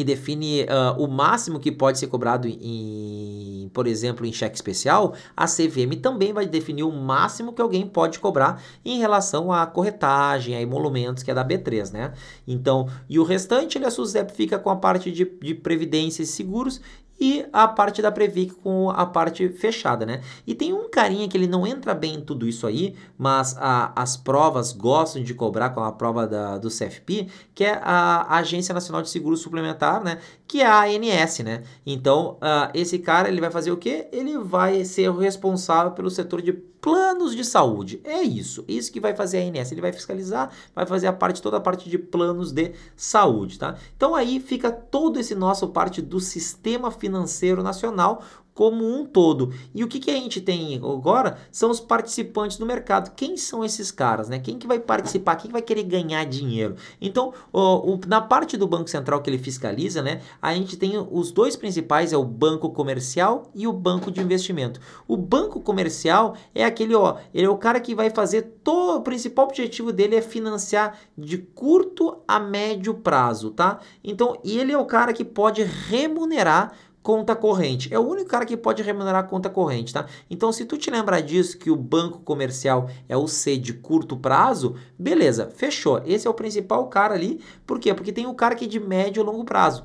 e 0.00 0.04
define 0.04 0.62
uh, 0.62 0.98
o 0.98 1.06
máximo 1.06 1.60
que 1.60 1.70
pode 1.70 1.98
ser 1.98 2.06
cobrado 2.06 2.48
em, 2.48 3.70
por 3.74 3.86
exemplo, 3.86 4.24
em 4.24 4.32
cheque 4.32 4.56
especial, 4.56 5.14
a 5.36 5.44
CVM 5.44 6.00
também 6.00 6.32
vai 6.32 6.46
definir 6.46 6.84
o 6.84 6.90
máximo 6.90 7.52
que 7.52 7.60
alguém 7.60 7.86
pode 7.86 8.18
cobrar 8.18 8.62
em 8.82 8.98
relação 8.98 9.52
à 9.52 9.66
corretagem, 9.66 10.56
a 10.56 10.60
emolumentos, 10.62 11.22
que 11.22 11.30
é 11.30 11.34
da 11.34 11.44
B3, 11.44 11.92
né? 11.92 12.14
Então, 12.48 12.88
e 13.10 13.18
o 13.18 13.24
restante, 13.24 13.76
ele, 13.76 13.84
a 13.84 13.90
SUSEP 13.90 14.32
fica 14.32 14.58
com 14.58 14.70
a 14.70 14.76
parte 14.76 15.12
de, 15.12 15.24
de 15.24 15.54
previdência 15.54 16.22
e 16.22 16.26
seguros 16.26 16.80
e 17.20 17.44
a 17.52 17.68
parte 17.68 18.00
da 18.00 18.10
Previc 18.10 18.54
com 18.54 18.88
a 18.90 19.04
parte 19.04 19.48
fechada, 19.50 20.06
né? 20.06 20.22
E 20.46 20.54
tem 20.54 20.72
um 20.72 20.88
carinha 20.88 21.28
que 21.28 21.36
ele 21.36 21.46
não 21.46 21.66
entra 21.66 21.94
bem 21.94 22.14
em 22.14 22.20
tudo 22.20 22.48
isso 22.48 22.66
aí, 22.66 22.94
mas 23.18 23.56
a, 23.58 23.92
as 23.94 24.16
provas 24.16 24.72
gostam 24.72 25.22
de 25.22 25.34
cobrar 25.34 25.70
com 25.70 25.82
a 25.82 25.92
prova 25.92 26.26
da, 26.26 26.56
do 26.56 26.68
CFP, 26.68 27.28
que 27.54 27.64
é 27.64 27.78
a 27.82 28.38
Agência 28.38 28.72
Nacional 28.72 29.02
de 29.02 29.10
Seguro 29.10 29.36
Suplementar, 29.36 30.02
né? 30.02 30.18
Que 30.48 30.62
é 30.62 30.66
a 30.66 30.84
ANS, 30.84 31.40
né? 31.40 31.62
Então, 31.84 32.38
uh, 32.38 32.70
esse 32.72 32.98
cara, 32.98 33.28
ele 33.28 33.40
vai 33.40 33.50
fazer 33.50 33.70
o 33.70 33.76
quê? 33.76 34.08
Ele 34.10 34.38
vai 34.38 34.84
ser 34.84 35.10
o 35.10 35.18
responsável 35.18 35.92
pelo 35.92 36.10
setor 36.10 36.40
de 36.40 36.69
planos 36.80 37.34
de 37.36 37.44
saúde. 37.44 38.00
É 38.04 38.22
isso, 38.22 38.64
isso 38.66 38.92
que 38.92 39.00
vai 39.00 39.14
fazer 39.14 39.38
a 39.38 39.42
ANS. 39.42 39.72
Ele 39.72 39.80
vai 39.80 39.92
fiscalizar, 39.92 40.50
vai 40.74 40.86
fazer 40.86 41.06
a 41.06 41.12
parte 41.12 41.42
toda 41.42 41.58
a 41.58 41.60
parte 41.60 41.88
de 41.88 41.98
planos 41.98 42.52
de 42.52 42.72
saúde, 42.96 43.58
tá? 43.58 43.76
Então 43.96 44.14
aí 44.14 44.40
fica 44.40 44.70
todo 44.70 45.18
esse 45.18 45.34
nosso 45.34 45.68
parte 45.68 46.00
do 46.00 46.20
sistema 46.20 46.90
financeiro 46.90 47.62
nacional 47.62 48.22
como 48.60 48.86
um 48.86 49.06
todo. 49.06 49.54
E 49.74 49.82
o 49.82 49.88
que, 49.88 49.98
que 49.98 50.10
a 50.10 50.14
gente 50.14 50.38
tem 50.38 50.76
agora 50.76 51.38
são 51.50 51.70
os 51.70 51.80
participantes 51.80 52.58
do 52.58 52.66
mercado. 52.66 53.14
Quem 53.16 53.34
são 53.34 53.64
esses 53.64 53.90
caras, 53.90 54.28
né? 54.28 54.38
Quem 54.38 54.58
que 54.58 54.66
vai 54.66 54.78
participar? 54.78 55.36
Quem 55.36 55.50
vai 55.50 55.62
querer 55.62 55.84
ganhar 55.84 56.26
dinheiro? 56.26 56.76
Então, 57.00 57.32
o, 57.50 57.94
o, 57.94 58.00
na 58.06 58.20
parte 58.20 58.58
do 58.58 58.66
Banco 58.66 58.90
Central 58.90 59.22
que 59.22 59.30
ele 59.30 59.38
fiscaliza, 59.38 60.02
né? 60.02 60.20
A 60.42 60.52
gente 60.52 60.76
tem 60.76 60.92
os 61.10 61.32
dois 61.32 61.56
principais, 61.56 62.12
é 62.12 62.18
o 62.18 62.22
Banco 62.22 62.68
Comercial 62.68 63.50
e 63.54 63.66
o 63.66 63.72
Banco 63.72 64.10
de 64.10 64.20
Investimento. 64.20 64.78
O 65.08 65.16
Banco 65.16 65.62
Comercial 65.62 66.36
é 66.54 66.62
aquele, 66.62 66.94
ó, 66.94 67.16
ele 67.32 67.46
é 67.46 67.50
o 67.50 67.56
cara 67.56 67.80
que 67.80 67.94
vai 67.94 68.10
fazer 68.10 68.42
todo, 68.62 68.98
o 68.98 69.02
principal 69.02 69.46
objetivo 69.46 69.90
dele 69.90 70.16
é 70.16 70.20
financiar 70.20 70.98
de 71.16 71.38
curto 71.38 72.18
a 72.28 72.38
médio 72.38 72.92
prazo, 72.92 73.52
tá? 73.52 73.80
Então, 74.04 74.38
e 74.44 74.58
ele 74.58 74.70
é 74.70 74.76
o 74.76 74.84
cara 74.84 75.14
que 75.14 75.24
pode 75.24 75.62
remunerar 75.62 76.74
conta 77.02 77.34
corrente. 77.34 77.92
É 77.92 77.98
o 77.98 78.06
único 78.06 78.28
cara 78.28 78.44
que 78.44 78.56
pode 78.56 78.82
remunerar 78.82 79.24
a 79.24 79.26
conta 79.26 79.48
corrente, 79.48 79.92
tá? 79.92 80.06
Então, 80.28 80.52
se 80.52 80.64
tu 80.64 80.76
te 80.76 80.90
lembrar 80.90 81.20
disso, 81.20 81.58
que 81.58 81.70
o 81.70 81.76
banco 81.76 82.20
comercial 82.20 82.88
é 83.08 83.16
o 83.16 83.26
C 83.26 83.56
de 83.56 83.72
curto 83.72 84.16
prazo, 84.16 84.76
beleza, 84.98 85.50
fechou. 85.54 86.02
Esse 86.04 86.26
é 86.26 86.30
o 86.30 86.34
principal 86.34 86.86
cara 86.88 87.14
ali. 87.14 87.40
Por 87.66 87.78
quê? 87.78 87.94
Porque 87.94 88.12
tem 88.12 88.26
o 88.26 88.34
cara 88.34 88.54
que 88.54 88.64
é 88.64 88.68
de 88.68 88.80
médio 88.80 89.22
e 89.22 89.24
longo 89.24 89.44
prazo. 89.44 89.84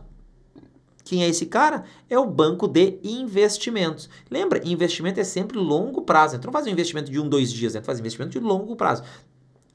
Quem 1.05 1.23
é 1.23 1.29
esse 1.29 1.45
cara? 1.45 1.83
É 2.09 2.17
o 2.17 2.25
banco 2.25 2.67
de 2.67 2.97
investimentos. 3.03 4.09
Lembra, 4.29 4.59
investimento 4.67 5.19
é 5.19 5.23
sempre 5.23 5.55
longo 5.55 6.01
prazo. 6.01 6.35
Então 6.35 6.47
não 6.47 6.53
faz 6.53 6.65
um 6.65 6.71
investimento 6.71 7.11
de 7.11 7.19
um, 7.19 7.29
dois 7.29 7.53
dias, 7.53 7.75
né? 7.75 7.79
Tu 7.79 7.85
faz 7.85 7.99
investimento 7.99 8.31
de 8.31 8.39
longo 8.39 8.75
prazo. 8.75 9.03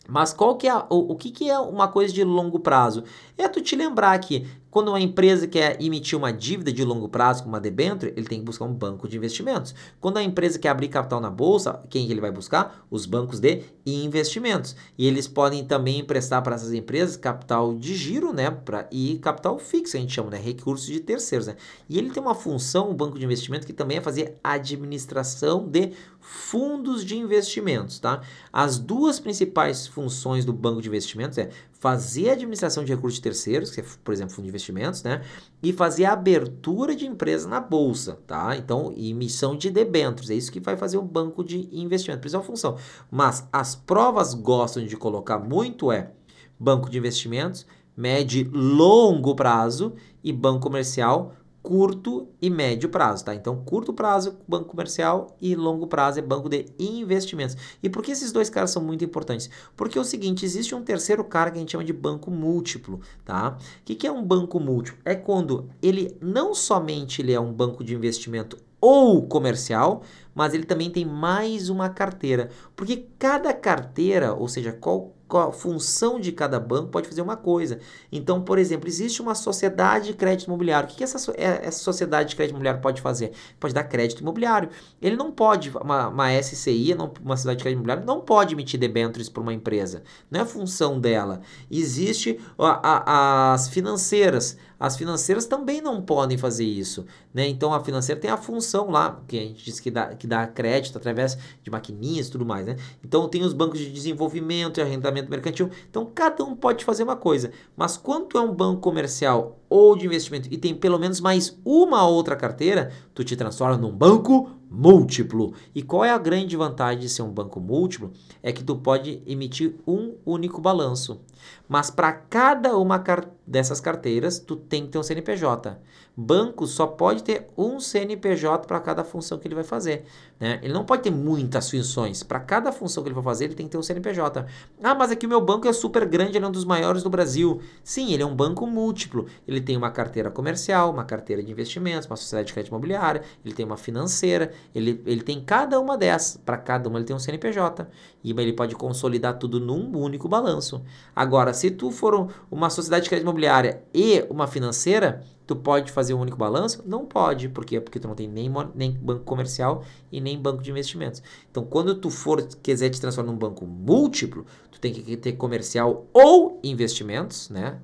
Mas 0.09 0.32
qual 0.32 0.56
que 0.56 0.66
é 0.66 0.75
o, 0.75 1.12
o 1.12 1.14
que, 1.14 1.30
que 1.30 1.49
é 1.49 1.56
uma 1.56 1.87
coisa 1.87 2.12
de 2.12 2.25
longo 2.25 2.59
prazo? 2.59 3.04
É 3.38 3.47
tu 3.47 3.61
te 3.61 3.76
lembrar 3.76 4.18
que 4.18 4.44
quando 4.71 4.89
uma 4.89 5.00
empresa 5.00 5.47
quer 5.47 5.80
emitir 5.83 6.17
uma 6.17 6.33
dívida 6.33 6.73
de 6.73 6.85
longo 6.85 7.09
prazo, 7.09 7.43
como 7.43 7.54
uma 7.54 7.61
debenture, 7.61 8.13
ele 8.17 8.26
tem 8.26 8.39
que 8.39 8.45
buscar 8.45 8.65
um 8.65 8.73
banco 8.73 9.09
de 9.09 9.17
investimentos. 9.17 9.75
Quando 10.00 10.19
a 10.19 10.23
empresa 10.23 10.59
quer 10.59 10.69
abrir 10.69 10.89
capital 10.89 11.21
na 11.21 11.30
bolsa, 11.30 11.83
quem 11.91 12.11
ele 12.11 12.21
vai 12.21 12.30
buscar? 12.30 12.87
Os 12.91 13.04
bancos 13.04 13.41
de 13.41 13.63
investimentos. 13.85 14.76
E 14.97 15.06
eles 15.06 15.26
podem 15.26 15.65
também 15.65 15.99
emprestar 15.99 16.43
para 16.43 16.54
essas 16.54 16.73
empresas 16.73 17.17
capital 17.17 17.75
de 17.75 17.97
giro, 17.97 18.33
né? 18.33 18.50
Pra, 18.50 18.87
e 18.93 19.19
capital 19.19 19.59
fixo, 19.59 19.97
a 19.97 20.00
gente 20.00 20.13
chama, 20.13 20.30
né? 20.30 20.39
Recursos 20.39 20.87
de 20.87 21.00
terceiros, 21.00 21.49
né? 21.49 21.56
E 21.89 21.99
ele 21.99 22.11
tem 22.11 22.23
uma 22.23 22.35
função, 22.35 22.91
o 22.91 22.95
banco 22.95 23.19
de 23.19 23.25
investimento, 23.25 23.67
que 23.67 23.73
também 23.73 23.99
é 23.99 24.00
fazer 24.00 24.39
administração 24.43 25.67
de 25.67 25.93
fundos 26.21 27.04
de 27.04 27.17
investimentos, 27.17 27.99
tá? 27.99 28.21
As 28.52 28.78
duas 28.78 29.19
principais 29.19 29.87
funções 29.87 30.45
do 30.45 30.52
banco 30.52 30.80
de 30.80 30.89
investimentos 30.89 31.39
é 31.39 31.50
fazer 31.80 32.28
a 32.28 32.32
administração 32.34 32.84
de 32.84 32.95
recursos 32.95 33.16
de 33.16 33.23
terceiros, 33.23 33.71
que 33.71 33.80
é, 33.80 33.84
por 34.04 34.12
exemplo, 34.12 34.34
fundo 34.34 34.45
de 34.45 34.50
investimentos, 34.50 35.02
né? 35.02 35.23
E 35.62 35.73
fazer 35.73 36.04
a 36.04 36.12
abertura 36.12 36.95
de 36.95 37.06
empresa 37.06 37.49
na 37.49 37.58
bolsa, 37.58 38.19
tá? 38.26 38.54
Então, 38.54 38.93
emissão 38.95 39.56
de 39.56 39.71
debêntures, 39.71 40.28
é 40.28 40.34
isso 40.34 40.52
que 40.52 40.60
vai 40.60 40.76
fazer 40.76 40.99
o 40.99 41.02
banco 41.02 41.43
de 41.43 41.69
investimento, 41.73 42.21
principal 42.21 42.45
função. 42.45 42.76
Mas 43.10 43.49
as 43.50 43.75
provas 43.75 44.34
gostam 44.34 44.84
de 44.84 44.95
colocar 44.95 45.38
muito 45.38 45.90
é 45.90 46.12
banco 46.58 46.90
de 46.90 46.99
investimentos, 46.99 47.66
médio 47.97 48.43
e 48.43 48.45
longo 48.45 49.34
prazo 49.34 49.95
e 50.23 50.32
banco 50.32 50.60
comercial 50.60 51.34
curto 51.62 52.28
e 52.40 52.49
médio 52.49 52.88
prazo, 52.88 53.25
tá? 53.25 53.34
Então, 53.34 53.62
curto 53.64 53.92
prazo, 53.92 54.38
banco 54.49 54.68
comercial 54.68 55.36
e 55.40 55.54
longo 55.54 55.86
prazo 55.86 56.18
é 56.18 56.23
banco 56.23 56.49
de 56.49 56.66
investimentos. 56.78 57.56
E 57.82 57.88
por 57.88 58.02
que 58.02 58.12
esses 58.12 58.32
dois 58.32 58.49
caras 58.49 58.70
são 58.70 58.82
muito 58.82 59.04
importantes? 59.04 59.50
Porque 59.76 59.99
é 59.99 60.00
o 60.00 60.04
seguinte, 60.04 60.44
existe 60.44 60.75
um 60.75 60.82
terceiro 60.82 61.23
cara 61.25 61.50
que 61.50 61.58
a 61.58 61.60
gente 61.60 61.73
chama 61.73 61.84
de 61.84 61.92
banco 61.92 62.30
múltiplo, 62.30 63.00
tá? 63.25 63.58
O 63.58 63.84
que, 63.84 63.94
que 63.94 64.06
é 64.06 64.12
um 64.12 64.25
banco 64.25 64.58
múltiplo? 64.58 65.00
É 65.04 65.14
quando 65.14 65.68
ele 65.82 66.16
não 66.20 66.54
somente 66.54 67.20
ele 67.20 67.32
é 67.32 67.40
um 67.40 67.52
banco 67.52 67.84
de 67.84 67.94
investimento 67.94 68.56
ou 68.80 69.26
comercial, 69.26 70.02
mas 70.34 70.54
ele 70.54 70.64
também 70.64 70.90
tem 70.90 71.04
mais 71.04 71.68
uma 71.68 71.90
carteira. 71.90 72.49
Porque 72.75 73.06
cada 73.18 73.52
carteira, 73.52 74.32
ou 74.32 74.49
seja, 74.49 74.73
qual 74.73 75.14
a 75.36 75.52
função 75.52 76.21
de 76.21 76.32
cada 76.32 76.58
banco 76.58 76.88
pode 76.88 77.08
fazer 77.08 77.23
uma 77.23 77.36
coisa. 77.36 77.78
Então, 78.10 78.43
por 78.43 78.58
exemplo, 78.58 78.88
existe 78.88 79.21
uma 79.23 79.34
sociedade 79.34 80.06
de 80.06 80.14
crédito 80.14 80.47
imobiliário. 80.47 80.88
O 80.88 80.93
que, 80.93 81.02
essa, 81.02 81.32
é, 81.32 81.66
essa 81.66 81.78
sociedade 81.78 82.30
de 82.30 82.36
crédito 82.36 82.52
imobiliário 82.52 82.80
pode 82.80 83.00
fazer? 83.00 83.32
Pode 83.58 83.75
dar 83.75 83.84
crédito 83.84 84.21
imobiliário. 84.21 84.71
Ele 85.00 85.16
não 85.16 85.30
pode, 85.30 85.71
uma, 85.71 86.08
uma 86.08 86.43
SCI, 86.43 86.95
não, 86.95 87.12
uma 87.23 87.36
sociedade 87.36 87.58
de 87.58 87.64
crédito 87.64 87.78
imobiliário, 87.78 88.04
não 88.04 88.21
pode 88.21 88.54
emitir 88.54 88.78
debêntures 88.78 89.28
para 89.28 89.43
uma 89.43 89.52
empresa. 89.52 90.02
Não 90.30 90.40
é 90.40 90.45
função 90.45 91.00
dela. 91.00 91.40
Existe 91.71 92.38
a, 92.58 92.88
a, 92.88 93.52
as 93.54 93.69
financeiras. 93.69 94.56
As 94.80 94.97
financeiras 94.97 95.45
também 95.45 95.82
não 95.82 96.00
podem 96.00 96.38
fazer 96.38 96.64
isso. 96.64 97.04
Né? 97.34 97.47
Então, 97.47 97.75
a 97.75 97.84
financeira 97.84 98.19
tem 98.19 98.30
a 98.30 98.38
função 98.38 98.90
lá, 98.90 99.23
que 99.28 99.38
a 99.38 99.43
gente 99.43 99.62
diz 99.62 99.78
que 99.78 99.90
dá, 99.90 100.14
que 100.14 100.26
dá 100.26 100.47
crédito 100.47 100.97
através 100.97 101.36
de 101.62 101.71
maquininhas 101.71 102.28
e 102.28 102.30
tudo 102.30 102.47
mais. 102.47 102.64
Né? 102.64 102.76
Então, 103.04 103.28
tem 103.28 103.43
os 103.43 103.52
bancos 103.52 103.78
de 103.78 103.93
desenvolvimento 103.93 104.78
e 104.78 104.82
arrendamento 104.82 105.20
mercantil. 105.28 105.71
Então, 105.89 106.11
cada 106.15 106.45
um 106.45 106.56
pode 106.56 106.85
fazer 106.85 107.02
uma 107.02 107.17
coisa. 107.17 107.52
Mas 107.76 107.97
quando 107.97 108.26
tu 108.26 108.39
é 108.39 108.41
um 108.41 108.54
banco 108.54 108.80
comercial 108.80 109.59
ou 109.71 109.97
de 109.97 110.04
investimento 110.04 110.49
e 110.50 110.59
tem 110.59 110.75
pelo 110.75 110.99
menos 110.99 111.21
mais 111.21 111.56
uma 111.65 112.06
outra 112.06 112.35
carteira, 112.35 112.93
tu 113.15 113.23
te 113.23 113.37
transforma 113.37 113.78
num 113.78 113.97
banco 113.97 114.50
múltiplo. 114.71 115.54
E 115.75 115.83
qual 115.83 116.04
é 116.04 116.11
a 116.11 116.19
grande 116.19 116.56
vantagem 116.56 117.00
de 117.00 117.09
ser 117.09 117.23
um 117.23 117.30
banco 117.30 117.61
múltiplo? 117.61 118.13
É 118.43 118.52
que 118.52 118.63
tu 118.63 118.76
pode 118.76 119.23
emitir 119.26 119.75
um 119.87 120.15
único 120.25 120.61
balanço. 120.61 121.21
Mas 121.69 121.91
para 121.91 122.13
cada 122.13 122.76
uma 122.76 123.02
dessas 123.47 123.80
carteiras, 123.80 124.39
tu 124.39 124.56
tem 124.56 124.85
que 124.85 124.93
ter 124.93 124.99
um 124.99 125.02
CNPJ. 125.02 125.78
Banco 126.17 126.67
só 126.67 126.87
pode 126.87 127.23
ter 127.23 127.47
um 127.56 127.80
CNPJ 127.80 128.67
para 128.67 128.80
cada 128.80 129.04
função 129.04 129.39
que 129.39 129.49
ele 129.49 129.54
vai 129.54 129.65
fazer. 129.65 130.04
Né? 130.39 130.61
Ele 130.63 130.73
não 130.73 130.85
pode 130.85 131.02
ter 131.02 131.11
muitas 131.11 131.71
funções. 131.71 132.23
Para 132.23 132.41
cada 132.41 132.71
função 132.73 133.02
que 133.02 133.09
ele 133.09 133.15
vai 133.15 133.25
fazer, 133.25 133.45
ele 133.47 133.54
tem 133.54 133.67
que 133.67 133.73
ter 133.73 133.78
um 133.78 133.83
CNPJ. 133.83 134.47
Ah, 134.83 134.95
mas 134.95 135.11
aqui 135.11 135.26
o 135.26 135.28
meu 135.28 135.41
banco 135.41 135.67
é 135.67 135.73
super 135.73 136.04
grande, 136.04 136.37
ele 136.37 136.45
é 136.45 136.49
um 136.49 136.52
dos 136.52 136.65
maiores 136.65 137.02
do 137.02 137.11
Brasil. 137.11 137.61
Sim, 137.83 138.13
ele 138.13 138.23
é 138.23 138.26
um 138.26 138.35
banco 138.35 138.67
múltiplo. 138.67 139.26
Ele 139.47 139.59
ele 139.60 139.66
tem 139.66 139.76
uma 139.76 139.90
carteira 139.90 140.30
comercial, 140.30 140.90
uma 140.90 141.04
carteira 141.04 141.42
de 141.42 141.52
investimentos, 141.52 142.06
uma 142.06 142.16
sociedade 142.16 142.49
de 142.49 142.52
crédito 142.54 142.70
imobiliária, 142.70 143.23
ele 143.44 143.54
tem 143.54 143.64
uma 143.64 143.76
financeira, 143.76 144.52
ele, 144.75 145.02
ele 145.06 145.23
tem 145.23 145.40
cada 145.40 145.78
uma 145.78 145.96
dessas. 145.96 146.38
Para 146.38 146.56
cada 146.56 146.88
uma 146.88 146.99
ele 146.99 147.06
tem 147.06 147.14
um 147.14 147.18
CNPJ. 147.18 147.86
E 148.25 148.30
ele 148.30 148.52
pode 148.52 148.75
consolidar 148.75 149.38
tudo 149.38 149.60
num 149.60 149.96
único 149.96 150.28
balanço. 150.28 150.82
Agora, 151.14 151.52
se 151.52 151.70
tu 151.70 151.90
for 151.90 152.28
uma 152.50 152.70
sociedade 152.70 153.04
de 153.04 153.10
crédito 153.10 153.25
imobiliária 153.25 153.82
e 153.94 154.25
uma 154.30 154.46
financeira, 154.46 155.23
tu 155.46 155.54
pode 155.54 155.92
fazer 155.92 156.14
um 156.14 156.20
único 156.20 156.36
balanço? 156.36 156.82
Não 156.86 157.04
pode. 157.04 157.49
Por 157.49 157.64
quê? 157.64 157.80
Porque 157.80 158.00
tu 158.00 158.08
não 158.08 158.14
tem 158.14 158.28
nem, 158.28 158.50
nem 158.75 158.92
banco 158.92 159.25
comercial 159.25 159.84
e 160.10 160.20
nem 160.20 160.40
banco 160.40 160.62
de 160.62 160.70
investimentos. 160.70 161.23
Então, 161.50 161.64
quando 161.64 161.94
tu 161.94 162.08
for 162.08 162.42
quiser 162.62 162.88
te 162.88 163.00
transformar 163.00 163.32
num 163.32 163.38
banco 163.38 163.66
múltiplo, 163.66 164.46
tu 164.70 164.80
tem 164.80 164.92
que 164.92 165.16
ter 165.16 165.32
comercial 165.32 166.06
ou 166.12 166.58
investimentos, 166.62 167.50
né? 167.50 167.80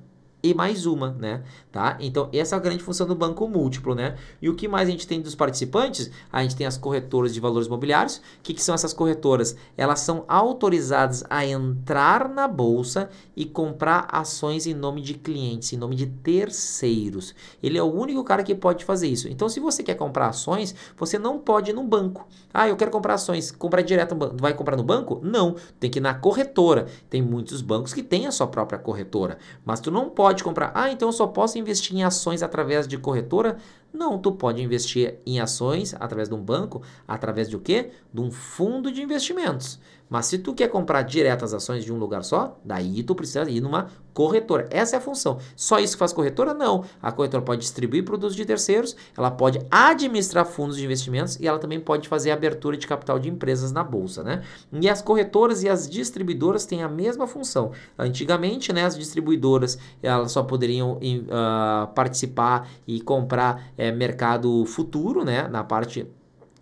E 0.47 0.53
mais 0.53 0.85
uma, 0.85 1.11
né? 1.11 1.43
Tá? 1.71 1.97
Então, 1.99 2.29
essa 2.33 2.55
é 2.55 2.57
a 2.57 2.61
grande 2.61 2.83
função 2.83 3.05
do 3.05 3.15
banco 3.15 3.47
múltiplo, 3.47 3.93
né? 3.93 4.15
E 4.41 4.49
o 4.49 4.55
que 4.55 4.67
mais 4.67 4.87
a 4.87 4.91
gente 4.91 5.05
tem 5.05 5.21
dos 5.21 5.35
participantes? 5.35 6.09
A 6.31 6.41
gente 6.41 6.55
tem 6.55 6.65
as 6.65 6.77
corretoras 6.77 7.33
de 7.33 7.39
valores 7.39 7.67
imobiliários. 7.67 8.17
O 8.17 8.21
que, 8.41 8.53
que 8.53 8.63
são 8.63 8.73
essas 8.73 8.93
corretoras? 8.93 9.55
Elas 9.75 9.99
são 9.99 10.23
autorizadas 10.27 11.23
a 11.29 11.45
entrar 11.45 12.29
na 12.29 12.47
bolsa 12.47 13.09
e 13.35 13.45
comprar 13.45 14.07
ações 14.11 14.65
em 14.65 14.73
nome 14.73 15.01
de 15.01 15.13
clientes, 15.13 15.73
em 15.73 15.77
nome 15.77 15.95
de 15.95 16.07
terceiros. 16.07 17.35
Ele 17.61 17.77
é 17.77 17.83
o 17.83 17.93
único 17.93 18.23
cara 18.23 18.43
que 18.43 18.55
pode 18.55 18.85
fazer 18.85 19.07
isso. 19.07 19.27
Então, 19.27 19.49
se 19.49 19.59
você 19.59 19.83
quer 19.83 19.95
comprar 19.95 20.29
ações, 20.29 20.73
você 20.97 21.19
não 21.19 21.37
pode 21.37 21.71
ir 21.71 21.73
no 21.73 21.83
banco. 21.83 22.27
Ah, 22.53 22.67
eu 22.67 22.75
quero 22.75 22.89
comprar 22.89 23.15
ações. 23.15 23.51
Comprar 23.51 23.81
direto 23.81 24.11
no 24.11 24.19
banco. 24.19 24.35
Vai 24.39 24.53
comprar 24.53 24.77
no 24.77 24.83
banco? 24.83 25.19
Não. 25.21 25.55
Tem 25.79 25.91
que 25.91 25.99
ir 25.99 26.01
na 26.01 26.13
corretora. 26.13 26.87
Tem 27.09 27.21
muitos 27.21 27.61
bancos 27.61 27.93
que 27.93 28.01
têm 28.01 28.25
a 28.25 28.31
sua 28.31 28.47
própria 28.47 28.79
corretora. 28.79 29.37
Mas 29.65 29.79
tu 29.79 29.91
não 29.91 30.09
pode 30.09 30.36
comprar. 30.43 30.71
Ah, 30.75 30.91
então 30.91 31.09
eu 31.09 31.13
só 31.13 31.27
posso 31.27 31.57
investir 31.57 31.95
em 31.95 32.03
ações 32.03 32.43
através 32.43 32.87
de 32.87 32.97
corretora? 32.97 33.57
Não, 33.97 34.19
tu 34.19 34.31
pode 34.31 34.61
investir 34.61 35.19
em 35.25 35.39
ações 35.39 35.95
através 35.99 36.29
de 36.29 36.35
um 36.35 36.41
banco, 36.41 36.83
através 37.07 37.49
de 37.49 37.55
o 37.55 37.59
quê? 37.59 37.89
De 38.13 38.21
um 38.21 38.31
fundo 38.31 38.91
de 38.91 39.01
investimentos. 39.01 39.79
Mas 40.09 40.27
se 40.27 40.37
tu 40.37 40.53
quer 40.53 40.69
comprar 40.69 41.01
direto 41.01 41.43
as 41.43 41.53
ações 41.53 41.83
de 41.83 41.91
um 41.91 41.97
lugar 41.97 42.23
só, 42.23 42.57
daí 42.63 43.03
tu 43.03 43.13
precisa 43.13 43.49
ir 43.49 43.59
numa 43.59 43.89
corretora. 44.13 44.67
Essa 44.71 44.95
é 44.95 44.97
a 44.97 45.01
função. 45.01 45.37
Só 45.55 45.79
isso 45.79 45.93
que 45.93 45.99
faz 45.99 46.11
corretora? 46.11 46.51
Não. 46.53 46.85
A 47.01 47.11
corretora 47.11 47.43
pode 47.43 47.61
distribuir 47.61 48.03
produtos 48.03 48.35
de 48.35 48.43
terceiros, 48.45 48.95
ela 49.15 49.29
pode 49.29 49.59
administrar 49.69 50.45
fundos 50.45 50.77
de 50.77 50.83
investimentos 50.83 51.39
e 51.39 51.47
ela 51.47 51.59
também 51.59 51.79
pode 51.79 52.07
fazer 52.07 52.31
abertura 52.31 52.75
de 52.77 52.87
capital 52.87 53.19
de 53.19 53.29
empresas 53.29 53.71
na 53.71 53.83
bolsa, 53.83 54.23
né? 54.23 54.41
E 54.71 54.89
as 54.89 55.03
corretoras 55.03 55.61
e 55.61 55.69
as 55.69 55.87
distribuidoras 55.87 56.65
têm 56.65 56.81
a 56.81 56.89
mesma 56.89 57.27
função. 57.27 57.73
Antigamente, 57.95 58.73
né, 58.73 58.85
as 58.85 58.97
distribuidoras 58.97 59.77
elas 60.01 60.31
só 60.31 60.41
poderiam 60.41 60.93
uh, 60.93 61.87
participar 61.93 62.67
e 62.87 63.01
comprar 63.01 63.71
é, 63.77 63.86
mercado 63.91 64.65
futuro, 64.65 65.23
né, 65.23 65.47
na 65.47 65.63
parte 65.63 66.07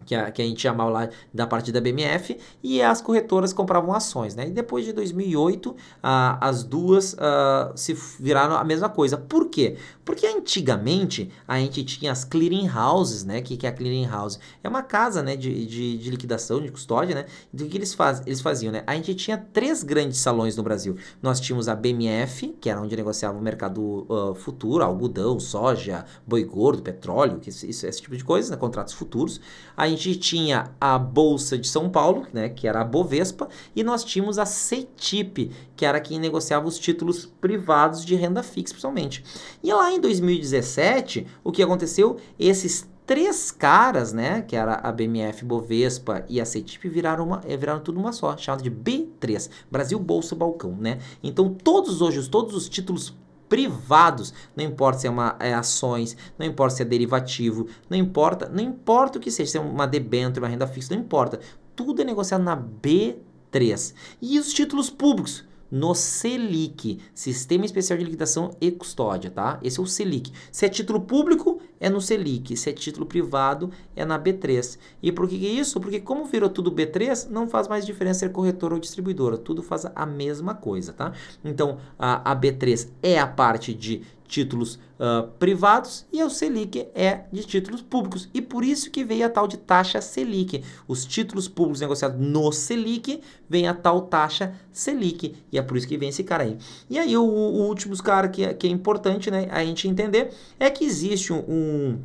que 0.05 0.15
a, 0.15 0.31
que 0.31 0.41
a 0.41 0.45
gente 0.45 0.61
chamava 0.61 0.89
lá 0.89 1.09
da 1.33 1.47
parte 1.47 1.71
da 1.71 1.81
BMF, 1.81 2.37
e 2.63 2.81
as 2.81 3.01
corretoras 3.01 3.51
compravam 3.51 3.93
ações. 3.93 4.35
Né? 4.35 4.47
E 4.47 4.51
depois 4.51 4.85
de 4.85 4.93
2008, 4.93 5.75
ah, 6.01 6.37
as 6.39 6.63
duas 6.63 7.15
ah, 7.19 7.71
se 7.75 7.93
viraram 8.19 8.55
a 8.55 8.63
mesma 8.63 8.89
coisa. 8.89 9.17
Por 9.17 9.49
quê? 9.49 9.77
Porque 10.05 10.27
antigamente 10.27 11.31
a 11.47 11.57
gente 11.57 11.83
tinha 11.83 12.11
as 12.11 12.23
clearing 12.23 12.69
houses, 12.69 13.23
né? 13.23 13.41
Que, 13.41 13.57
que 13.57 13.65
é 13.65 13.69
a 13.69 13.73
clearing 13.73 14.05
house? 14.05 14.39
É 14.63 14.69
uma 14.69 14.83
casa 14.83 15.23
né, 15.23 15.35
de, 15.35 15.65
de, 15.65 15.97
de 15.97 16.09
liquidação, 16.11 16.61
de 16.61 16.71
custódia, 16.71 17.15
né? 17.15 17.25
Do 17.51 17.65
que 17.65 17.77
eles, 17.77 17.93
faz, 17.93 18.21
eles 18.25 18.39
faziam, 18.39 18.71
né? 18.71 18.83
A 18.85 18.93
gente 18.95 19.15
tinha 19.15 19.37
três 19.37 19.81
grandes 19.81 20.19
salões 20.19 20.55
no 20.55 20.61
Brasil. 20.61 20.95
Nós 21.21 21.39
tínhamos 21.39 21.67
a 21.67 21.75
BMF, 21.75 22.55
que 22.61 22.69
era 22.69 22.79
onde 22.79 22.95
negociava 22.95 23.37
o 23.37 23.41
mercado 23.41 24.05
uh, 24.07 24.35
futuro, 24.35 24.83
algodão, 24.83 25.39
soja, 25.39 26.05
boi 26.25 26.43
gordo, 26.43 26.83
petróleo, 26.83 27.39
que 27.39 27.49
isso, 27.49 27.65
esse 27.65 28.01
tipo 28.01 28.15
de 28.15 28.23
coisa, 28.23 28.51
né? 28.51 28.57
contratos 28.57 28.93
futuros. 28.93 29.41
A 29.75 29.87
gente 29.95 30.15
tinha 30.15 30.71
a 30.79 30.97
Bolsa 30.97 31.57
de 31.57 31.67
São 31.67 31.89
Paulo, 31.89 32.27
né? 32.33 32.49
Que 32.49 32.67
era 32.67 32.81
a 32.81 32.83
Bovespa, 32.83 33.47
e 33.75 33.83
nós 33.83 34.03
tínhamos 34.03 34.37
a 34.37 34.45
CETIP, 34.45 35.51
que 35.75 35.85
era 35.85 35.99
quem 35.99 36.19
negociava 36.19 36.67
os 36.67 36.77
títulos 36.77 37.25
privados 37.39 38.05
de 38.05 38.15
renda 38.15 38.43
fixa, 38.43 38.73
principalmente. 38.73 39.23
E 39.63 39.73
lá 39.73 39.91
em 39.91 39.99
2017, 39.99 41.25
o 41.43 41.51
que 41.51 41.63
aconteceu? 41.63 42.17
Esses 42.39 42.87
três 43.05 43.51
caras, 43.51 44.11
né, 44.11 44.41
que 44.41 44.55
era 44.55 44.75
a 44.75 44.91
BMF 44.91 45.45
Bovespa 45.45 46.25
e 46.27 46.41
a 46.41 46.45
CETIP, 46.45 46.89
viraram, 46.89 47.25
uma, 47.25 47.41
eh, 47.45 47.55
viraram 47.55 47.79
tudo 47.79 47.99
uma 47.99 48.11
só, 48.11 48.35
chamada 48.35 48.63
de 48.63 48.71
B3, 48.71 49.49
Brasil 49.69 49.99
Bolsa 49.99 50.35
Balcão, 50.35 50.75
né? 50.75 50.99
Então, 51.21 51.53
todos 51.53 52.01
hoje, 52.01 52.27
todos 52.29 52.55
os 52.55 52.67
títulos 52.67 53.15
privados, 53.47 54.33
não 54.55 54.63
importa 54.63 54.99
se 54.99 55.07
é 55.07 55.09
uma 55.09 55.35
é 55.39 55.53
ações, 55.53 56.15
não 56.37 56.45
importa 56.45 56.75
se 56.75 56.81
é 56.81 56.85
derivativo, 56.85 57.67
não 57.89 57.97
importa, 57.97 58.49
não 58.49 58.63
importa 58.63 59.17
o 59.17 59.21
que 59.21 59.31
seja, 59.31 59.51
se 59.51 59.57
é 59.57 59.61
uma 59.61 59.87
debênture, 59.87 60.39
uma 60.39 60.47
renda 60.47 60.67
fixa, 60.67 60.93
não 60.93 61.01
importa. 61.01 61.39
Tudo 61.75 62.01
é 62.01 62.05
negociado 62.05 62.43
na 62.43 62.57
B3. 62.57 63.93
E 64.21 64.39
os 64.39 64.53
títulos 64.53 64.89
públicos? 64.89 65.43
no 65.71 65.95
Selic, 65.95 66.99
Sistema 67.13 67.65
Especial 67.65 67.97
de 67.97 68.05
Liquidação 68.05 68.55
e 68.61 68.71
Custódia, 68.71 69.31
tá? 69.31 69.59
Esse 69.63 69.79
é 69.79 69.83
o 69.83 69.85
Selic. 69.85 70.31
Se 70.51 70.65
é 70.65 70.69
título 70.69 71.01
público, 71.01 71.54
é 71.79 71.89
no 71.89 72.01
Selic. 72.01 72.55
Se 72.55 72.69
é 72.69 72.73
título 72.73 73.05
privado, 73.05 73.71
é 73.95 74.05
na 74.05 74.19
B3. 74.19 74.77
E 75.01 75.11
por 75.11 75.27
que, 75.27 75.35
isso? 75.35 75.79
Porque 75.79 75.99
como 75.99 76.25
virou 76.25 76.49
tudo 76.49 76.71
B3, 76.71 77.29
não 77.29 77.47
faz 77.47 77.67
mais 77.67 77.85
diferença 77.85 78.19
ser 78.21 78.31
corretora 78.31 78.73
ou 78.73 78.79
distribuidora. 78.79 79.37
Tudo 79.37 79.61
faz 79.61 79.85
a 79.93 80.05
mesma 80.05 80.53
coisa, 80.53 80.93
tá? 80.93 81.13
Então, 81.43 81.77
a, 81.97 82.31
a 82.31 82.35
B3 82.35 82.89
é 83.03 83.19
a 83.19 83.27
parte 83.27 83.73
de 83.73 84.03
títulos 84.27 84.75
uh, 84.99 85.27
privados 85.39 86.05
e 86.11 86.23
o 86.23 86.29
Selic 86.29 86.87
é 86.93 87.21
de 87.31 87.43
títulos 87.43 87.81
públicos. 87.81 88.29
E 88.33 88.41
por 88.41 88.63
isso 88.63 88.89
que 88.89 89.03
veio 89.03 89.25
a 89.25 89.29
tal 89.29 89.47
de 89.47 89.57
taxa 89.57 90.01
Selic. 90.01 90.63
Os 90.87 91.05
títulos 91.05 91.47
públicos 91.47 91.81
negociados 91.81 92.19
no 92.19 92.51
Selic 92.51 93.21
vem 93.49 93.67
a 93.67 93.73
tal 93.73 94.01
taxa 94.01 94.55
Selic. 94.71 95.35
E 95.51 95.57
é 95.57 95.61
por 95.61 95.77
isso 95.77 95.87
que 95.87 95.97
vem 95.97 96.09
esse 96.09 96.23
cara 96.23 96.43
aí. 96.43 96.57
E 96.89 96.97
aí 96.97 97.15
o, 97.15 97.23
o 97.23 97.67
último 97.67 97.95
cara 98.01 98.27
que, 98.27 98.43
é, 98.43 98.53
que 98.53 98.67
é 98.67 98.69
importante 98.69 99.29
né, 99.29 99.47
a 99.51 99.63
gente 99.63 99.87
entender 99.87 100.31
é 100.59 100.69
que 100.69 100.83
existe 100.83 101.31
um, 101.31 101.99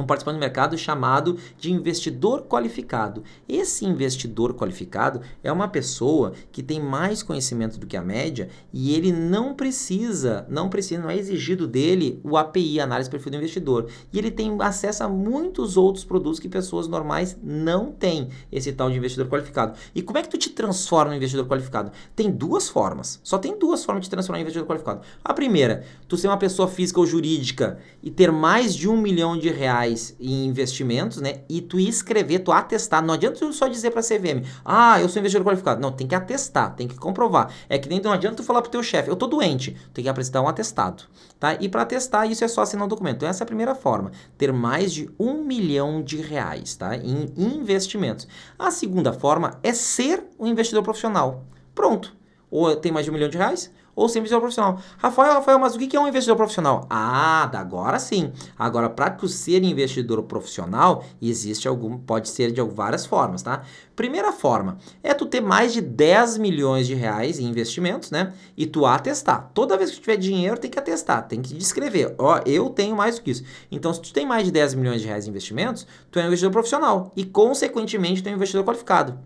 um 0.00 0.06
participante 0.06 0.36
do 0.36 0.40
mercado 0.40 0.76
chamado 0.76 1.38
de 1.58 1.70
investidor 1.72 2.42
qualificado. 2.42 3.22
Esse 3.48 3.84
investidor 3.84 4.54
qualificado 4.54 5.20
é 5.42 5.52
uma 5.52 5.68
pessoa 5.68 6.32
que 6.50 6.62
tem 6.62 6.80
mais 6.80 7.22
conhecimento 7.22 7.78
do 7.78 7.86
que 7.86 7.96
a 7.96 8.02
média 8.02 8.48
e 8.72 8.94
ele 8.94 9.12
não 9.12 9.54
precisa, 9.54 10.46
não 10.48 10.68
precisa, 10.68 11.02
não 11.02 11.10
é 11.10 11.16
exigido 11.16 11.66
dele 11.66 12.20
o 12.24 12.36
API, 12.36 12.80
análise 12.80 13.08
de 13.08 13.12
perfil 13.12 13.32
do 13.32 13.38
investidor. 13.38 13.88
E 14.12 14.18
ele 14.18 14.30
tem 14.30 14.56
acesso 14.60 15.04
a 15.04 15.08
muitos 15.08 15.76
outros 15.76 16.04
produtos 16.04 16.40
que 16.40 16.48
pessoas 16.48 16.88
normais 16.88 17.36
não 17.42 17.92
têm, 17.92 18.28
esse 18.50 18.72
tal 18.72 18.90
de 18.90 18.96
investidor 18.96 19.28
qualificado. 19.28 19.78
E 19.94 20.02
como 20.02 20.18
é 20.18 20.22
que 20.22 20.28
tu 20.28 20.38
te 20.38 20.50
transforma 20.50 21.14
em 21.14 21.16
investidor 21.16 21.46
qualificado? 21.46 21.92
Tem 22.14 22.30
duas 22.30 22.68
formas. 22.68 23.20
Só 23.22 23.38
tem 23.38 23.58
duas 23.58 23.84
formas 23.84 24.04
de 24.04 24.10
transformar 24.10 24.38
em 24.38 24.42
investidor 24.42 24.66
qualificado. 24.66 25.02
A 25.24 25.34
primeira, 25.34 25.84
tu 26.08 26.16
ser 26.16 26.28
uma 26.28 26.36
pessoa 26.36 26.68
física 26.68 27.00
ou 27.00 27.06
jurídica 27.06 27.78
e 28.02 28.10
ter 28.10 28.30
mais 28.30 28.74
de 28.74 28.88
um 28.88 28.96
milhão 28.96 29.38
de 29.38 29.50
reais 29.50 29.89
reais 29.90 30.14
em 30.20 30.46
investimentos, 30.46 31.20
né? 31.20 31.40
E 31.48 31.60
tu 31.60 31.78
escrever, 31.78 32.40
tu 32.40 32.52
atestar. 32.52 33.04
Não 33.04 33.14
adianta 33.14 33.38
tu 33.38 33.52
só 33.52 33.66
dizer 33.66 33.90
para 33.90 34.00
a 34.00 34.02
CVM, 34.02 34.46
ah, 34.64 35.00
eu 35.00 35.08
sou 35.08 35.20
investidor 35.20 35.44
qualificado. 35.44 35.80
Não, 35.80 35.92
tem 35.92 36.06
que 36.06 36.14
atestar, 36.14 36.74
tem 36.74 36.86
que 36.86 36.96
comprovar. 36.96 37.52
É 37.68 37.78
que 37.78 37.88
nem 37.88 38.00
não 38.00 38.12
adianta 38.12 38.36
tu 38.36 38.42
falar 38.42 38.62
pro 38.62 38.70
teu 38.70 38.82
chefe, 38.82 39.10
eu 39.10 39.16
tô 39.16 39.26
doente. 39.26 39.76
Tem 39.92 40.02
que 40.02 40.08
apresentar 40.08 40.40
um 40.40 40.48
atestado, 40.48 41.04
tá? 41.38 41.54
E 41.54 41.68
para 41.68 41.82
atestar, 41.82 42.30
isso 42.30 42.44
é 42.44 42.48
só 42.48 42.62
assinar 42.62 42.86
um 42.86 42.88
documento. 42.88 43.16
Então, 43.16 43.28
essa 43.28 43.42
é 43.42 43.44
a 43.44 43.46
primeira 43.46 43.74
forma. 43.74 44.12
Ter 44.38 44.52
mais 44.52 44.92
de 44.92 45.10
um 45.18 45.42
milhão 45.44 46.02
de 46.02 46.16
reais, 46.16 46.76
tá? 46.76 46.96
Em 46.96 47.32
investimentos. 47.36 48.26
A 48.58 48.70
segunda 48.70 49.12
forma 49.12 49.58
é 49.62 49.72
ser 49.72 50.24
um 50.38 50.46
investidor 50.46 50.82
profissional. 50.82 51.44
Pronto. 51.74 52.16
Ou 52.50 52.74
tem 52.74 52.90
mais 52.90 53.04
de 53.04 53.10
um 53.10 53.14
milhão 53.14 53.28
de 53.28 53.38
reais, 53.38 53.70
ou 53.94 54.08
ser 54.08 54.18
investidor 54.18 54.40
profissional. 54.40 54.80
Rafael, 54.98 55.34
Rafael, 55.34 55.58
mas 55.58 55.74
o 55.74 55.78
que 55.78 55.96
é 55.96 56.00
um 56.00 56.08
investidor 56.08 56.36
profissional? 56.36 56.86
Ah, 56.88 57.50
agora 57.52 57.98
sim. 57.98 58.32
Agora, 58.58 58.88
para 58.88 59.10
tu 59.10 59.28
ser 59.28 59.62
investidor 59.62 60.22
profissional, 60.24 61.04
existe 61.20 61.68
algum, 61.68 61.98
pode 61.98 62.28
ser 62.28 62.52
de 62.52 62.60
várias 62.62 63.06
formas, 63.06 63.42
tá? 63.42 63.62
Primeira 63.94 64.32
forma 64.32 64.78
é 65.02 65.12
tu 65.12 65.26
ter 65.26 65.40
mais 65.42 65.72
de 65.72 65.80
10 65.80 66.38
milhões 66.38 66.86
de 66.86 66.94
reais 66.94 67.38
em 67.38 67.44
investimentos, 67.44 68.10
né? 68.10 68.32
E 68.56 68.66
tu 68.66 68.86
atestar. 68.86 69.50
Toda 69.52 69.76
vez 69.76 69.90
que 69.90 69.96
tu 69.96 70.02
tiver 70.02 70.16
dinheiro, 70.16 70.58
tem 70.58 70.70
que 70.70 70.78
atestar, 70.78 71.26
tem 71.28 71.42
que 71.42 71.54
descrever. 71.54 72.14
Ó, 72.16 72.40
eu 72.46 72.70
tenho 72.70 72.96
mais 72.96 73.16
do 73.16 73.22
que 73.22 73.30
isso. 73.30 73.44
Então, 73.70 73.92
se 73.92 74.00
tu 74.00 74.12
tem 74.12 74.24
mais 74.24 74.44
de 74.44 74.52
10 74.52 74.74
milhões 74.74 75.02
de 75.02 75.06
reais 75.06 75.26
em 75.26 75.30
investimentos, 75.30 75.86
tu 76.10 76.18
é 76.18 76.22
um 76.22 76.26
investidor 76.28 76.52
profissional 76.52 77.12
e, 77.14 77.24
consequentemente, 77.24 78.22
tu 78.22 78.28
é 78.28 78.32
um 78.32 78.36
investidor 78.36 78.64
qualificado. 78.64 79.18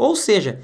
Ou 0.00 0.16
seja, 0.16 0.58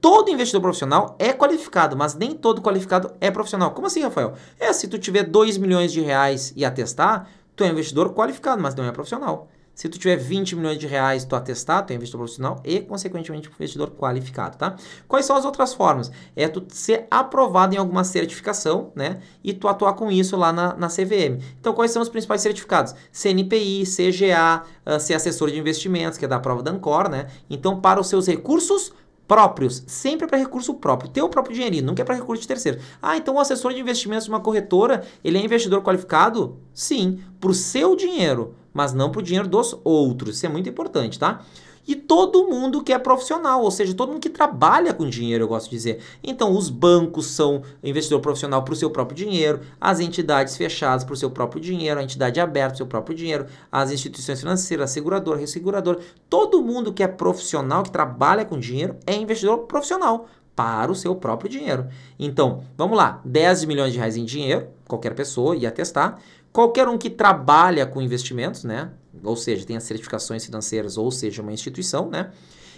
todo 0.00 0.30
investidor 0.30 0.62
profissional 0.62 1.14
é 1.18 1.30
qualificado, 1.34 1.94
mas 1.94 2.14
nem 2.14 2.32
todo 2.34 2.62
qualificado 2.62 3.12
é 3.20 3.30
profissional. 3.30 3.72
Como 3.72 3.86
assim, 3.86 4.00
Rafael? 4.00 4.32
É, 4.58 4.72
se 4.72 4.88
tu 4.88 4.98
tiver 4.98 5.24
2 5.24 5.58
milhões 5.58 5.92
de 5.92 6.00
reais 6.00 6.54
e 6.56 6.64
atestar, 6.64 7.28
tu 7.54 7.64
é 7.64 7.68
investidor 7.68 8.14
qualificado, 8.14 8.62
mas 8.62 8.74
não 8.74 8.84
é 8.84 8.90
profissional. 8.90 9.46
Se 9.78 9.88
tu 9.88 9.96
tiver 9.96 10.16
20 10.16 10.56
milhões 10.56 10.76
de 10.76 10.88
reais, 10.88 11.24
tu 11.24 11.36
atestar, 11.36 11.86
tu 11.86 11.92
é 11.92 11.94
investidor 11.94 12.18
profissional 12.18 12.60
e, 12.64 12.80
consequentemente, 12.80 13.48
investidor 13.48 13.92
qualificado, 13.92 14.58
tá? 14.58 14.74
Quais 15.06 15.24
são 15.24 15.36
as 15.36 15.44
outras 15.44 15.72
formas? 15.72 16.10
É 16.34 16.48
tu 16.48 16.64
ser 16.66 17.06
aprovado 17.08 17.76
em 17.76 17.78
alguma 17.78 18.02
certificação, 18.02 18.90
né? 18.96 19.20
E 19.44 19.52
tu 19.52 19.68
atuar 19.68 19.92
com 19.92 20.10
isso 20.10 20.36
lá 20.36 20.52
na, 20.52 20.74
na 20.74 20.88
CVM. 20.88 21.40
Então, 21.60 21.72
quais 21.72 21.92
são 21.92 22.02
os 22.02 22.08
principais 22.08 22.40
certificados? 22.40 22.92
CNPI, 23.12 23.84
CGA, 23.84 24.64
uh, 24.84 24.98
ser 24.98 25.14
assessor 25.14 25.48
de 25.48 25.60
investimentos, 25.60 26.18
que 26.18 26.24
é 26.24 26.28
da 26.28 26.40
prova 26.40 26.60
da 26.60 26.72
Ancor, 26.72 27.08
né? 27.08 27.28
Então, 27.48 27.80
para 27.80 28.00
os 28.00 28.08
seus 28.08 28.26
recursos 28.26 28.92
próprios, 29.28 29.84
sempre 29.86 30.26
para 30.26 30.38
recurso 30.38 30.74
próprio, 30.74 31.10
teu 31.10 31.28
próprio 31.28 31.54
dinheirinho, 31.54 31.84
nunca 31.84 32.00
é 32.00 32.04
para 32.04 32.14
recurso 32.14 32.40
de 32.40 32.48
terceiro. 32.48 32.80
Ah, 33.00 33.16
então 33.16 33.34
o 33.34 33.38
assessor 33.38 33.74
de 33.74 33.80
investimentos 33.80 34.24
de 34.24 34.30
uma 34.30 34.40
corretora, 34.40 35.04
ele 35.22 35.36
é 35.36 35.44
investidor 35.44 35.82
qualificado? 35.82 36.56
Sim, 36.72 37.20
para 37.38 37.50
o 37.50 37.54
seu 37.54 37.94
dinheiro, 37.94 38.54
mas 38.72 38.94
não 38.94 39.10
para 39.10 39.20
o 39.20 39.22
dinheiro 39.22 39.46
dos 39.46 39.78
outros. 39.84 40.36
Isso 40.36 40.46
é 40.46 40.48
muito 40.48 40.68
importante, 40.68 41.18
tá? 41.18 41.44
E 41.88 41.96
todo 41.96 42.46
mundo 42.46 42.82
que 42.82 42.92
é 42.92 42.98
profissional, 42.98 43.62
ou 43.62 43.70
seja, 43.70 43.94
todo 43.94 44.10
mundo 44.10 44.20
que 44.20 44.28
trabalha 44.28 44.92
com 44.92 45.08
dinheiro, 45.08 45.44
eu 45.44 45.48
gosto 45.48 45.70
de 45.70 45.76
dizer. 45.76 46.02
Então, 46.22 46.54
os 46.54 46.68
bancos 46.68 47.28
são 47.28 47.62
investidor 47.82 48.20
profissional 48.20 48.62
para 48.62 48.74
o 48.74 48.76
seu 48.76 48.90
próprio 48.90 49.16
dinheiro, 49.16 49.60
as 49.80 49.98
entidades 49.98 50.54
fechadas 50.54 51.02
para 51.02 51.14
o 51.14 51.16
seu 51.16 51.30
próprio 51.30 51.62
dinheiro, 51.62 51.98
a 51.98 52.02
entidade 52.02 52.38
aberta 52.38 52.68
para 52.68 52.74
o 52.74 52.76
seu 52.76 52.86
próprio 52.86 53.16
dinheiro, 53.16 53.46
as 53.72 53.90
instituições 53.90 54.38
financeiras, 54.38 54.90
segurador, 54.90 55.38
ressegurador. 55.38 55.98
Todo 56.28 56.62
mundo 56.62 56.92
que 56.92 57.02
é 57.02 57.08
profissional, 57.08 57.82
que 57.82 57.90
trabalha 57.90 58.44
com 58.44 58.58
dinheiro, 58.58 58.96
é 59.06 59.14
investidor 59.14 59.60
profissional 59.60 60.26
para 60.54 60.92
o 60.92 60.94
seu 60.94 61.16
próprio 61.16 61.48
dinheiro. 61.48 61.86
Então, 62.18 62.64
vamos 62.76 62.98
lá, 62.98 63.22
10 63.24 63.64
milhões 63.64 63.94
de 63.94 63.98
reais 63.98 64.16
em 64.16 64.26
dinheiro, 64.26 64.66
qualquer 64.86 65.14
pessoa 65.14 65.56
ia 65.56 65.70
testar. 65.70 66.20
Qualquer 66.52 66.88
um 66.88 66.98
que 66.98 67.08
trabalha 67.08 67.86
com 67.86 68.02
investimentos, 68.02 68.64
né? 68.64 68.90
Ou 69.22 69.36
seja, 69.36 69.64
tem 69.64 69.76
as 69.76 69.84
certificações 69.84 70.44
financeiras, 70.44 70.96
ou 70.96 71.10
seja, 71.10 71.42
uma 71.42 71.52
instituição, 71.52 72.08
né? 72.08 72.30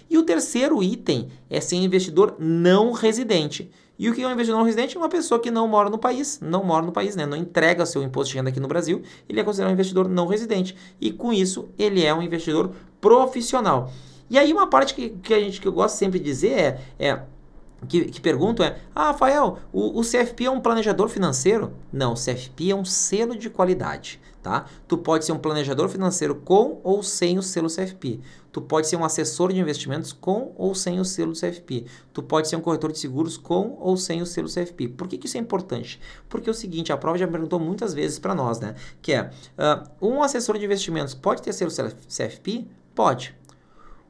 E 0.09 0.17
o 0.17 0.23
terceiro 0.23 0.83
item 0.83 1.29
é 1.49 1.61
ser 1.61 1.77
investidor 1.77 2.35
não 2.37 2.91
residente. 2.91 3.71
E 3.97 4.09
o 4.09 4.13
que 4.13 4.21
é 4.23 4.27
um 4.27 4.31
investidor 4.31 4.57
não 4.57 4.65
residente? 4.65 4.97
Uma 4.97 5.07
pessoa 5.07 5.39
que 5.39 5.51
não 5.51 5.67
mora 5.67 5.89
no 5.89 5.97
país, 5.97 6.39
não 6.41 6.63
mora 6.63 6.85
no 6.85 6.91
país, 6.91 7.15
né? 7.15 7.25
não 7.25 7.37
entrega 7.37 7.85
seu 7.85 8.01
imposto 8.01 8.31
de 8.31 8.37
renda 8.37 8.49
aqui 8.49 8.59
no 8.59 8.67
Brasil, 8.67 9.03
ele 9.29 9.39
é 9.39 9.43
considerado 9.43 9.69
um 9.69 9.73
investidor 9.73 10.09
não 10.09 10.25
residente. 10.27 10.75
E 10.99 11.11
com 11.11 11.31
isso, 11.31 11.69
ele 11.77 12.03
é 12.03 12.13
um 12.13 12.21
investidor 12.21 12.71
profissional. 12.99 13.91
E 14.29 14.39
aí 14.39 14.51
uma 14.51 14.67
parte 14.67 14.95
que, 14.95 15.09
que 15.09 15.33
a 15.33 15.39
gente 15.39 15.61
que 15.61 15.67
eu 15.67 15.71
gosto 15.71 15.95
sempre 15.95 16.17
de 16.17 16.25
dizer 16.25 16.51
é, 16.51 16.81
é 16.97 17.21
que, 17.87 18.05
que 18.05 18.21
perguntam 18.21 18.65
é: 18.65 18.77
Ah, 18.93 19.07
Rafael, 19.07 19.59
o, 19.71 19.99
o 19.99 20.03
CFP 20.03 20.45
é 20.45 20.51
um 20.51 20.61
planejador 20.61 21.09
financeiro? 21.09 21.73
Não, 21.91 22.13
o 22.13 22.15
CFP 22.15 22.71
é 22.71 22.75
um 22.75 22.85
selo 22.85 23.35
de 23.35 23.49
qualidade 23.49 24.19
tá? 24.41 24.65
Tu 24.87 24.97
pode 24.97 25.25
ser 25.25 25.31
um 25.31 25.37
planejador 25.37 25.87
financeiro 25.89 26.35
com 26.35 26.79
ou 26.83 27.03
sem 27.03 27.37
o 27.37 27.43
selo 27.43 27.67
CFP. 27.67 28.19
Tu 28.51 28.61
pode 28.61 28.87
ser 28.87 28.95
um 28.97 29.05
assessor 29.05 29.53
de 29.53 29.59
investimentos 29.59 30.11
com 30.11 30.53
ou 30.57 30.75
sem 30.75 30.99
o 30.99 31.05
selo 31.05 31.33
CFP. 31.33 31.85
Tu 32.11 32.23
pode 32.23 32.47
ser 32.47 32.55
um 32.55 32.61
corretor 32.61 32.91
de 32.91 32.99
seguros 32.99 33.37
com 33.37 33.77
ou 33.79 33.95
sem 33.95 34.21
o 34.21 34.25
selo 34.25 34.47
CFP. 34.47 34.89
Por 34.89 35.07
que, 35.07 35.17
que 35.17 35.27
isso 35.27 35.37
é 35.37 35.39
importante? 35.39 35.99
Porque 36.27 36.49
é 36.49 36.51
o 36.51 36.55
seguinte, 36.55 36.91
a 36.91 36.97
prova 36.97 37.17
já 37.17 37.27
perguntou 37.27 37.59
muitas 37.59 37.93
vezes 37.93 38.19
para 38.19 38.35
nós, 38.35 38.59
né? 38.59 38.75
Que 39.01 39.13
é, 39.13 39.29
uh, 39.57 40.05
um 40.05 40.21
assessor 40.21 40.57
de 40.57 40.65
investimentos 40.65 41.13
pode 41.13 41.41
ter 41.41 41.53
selo 41.53 41.71
CFP? 41.71 42.67
Pode. 42.93 43.33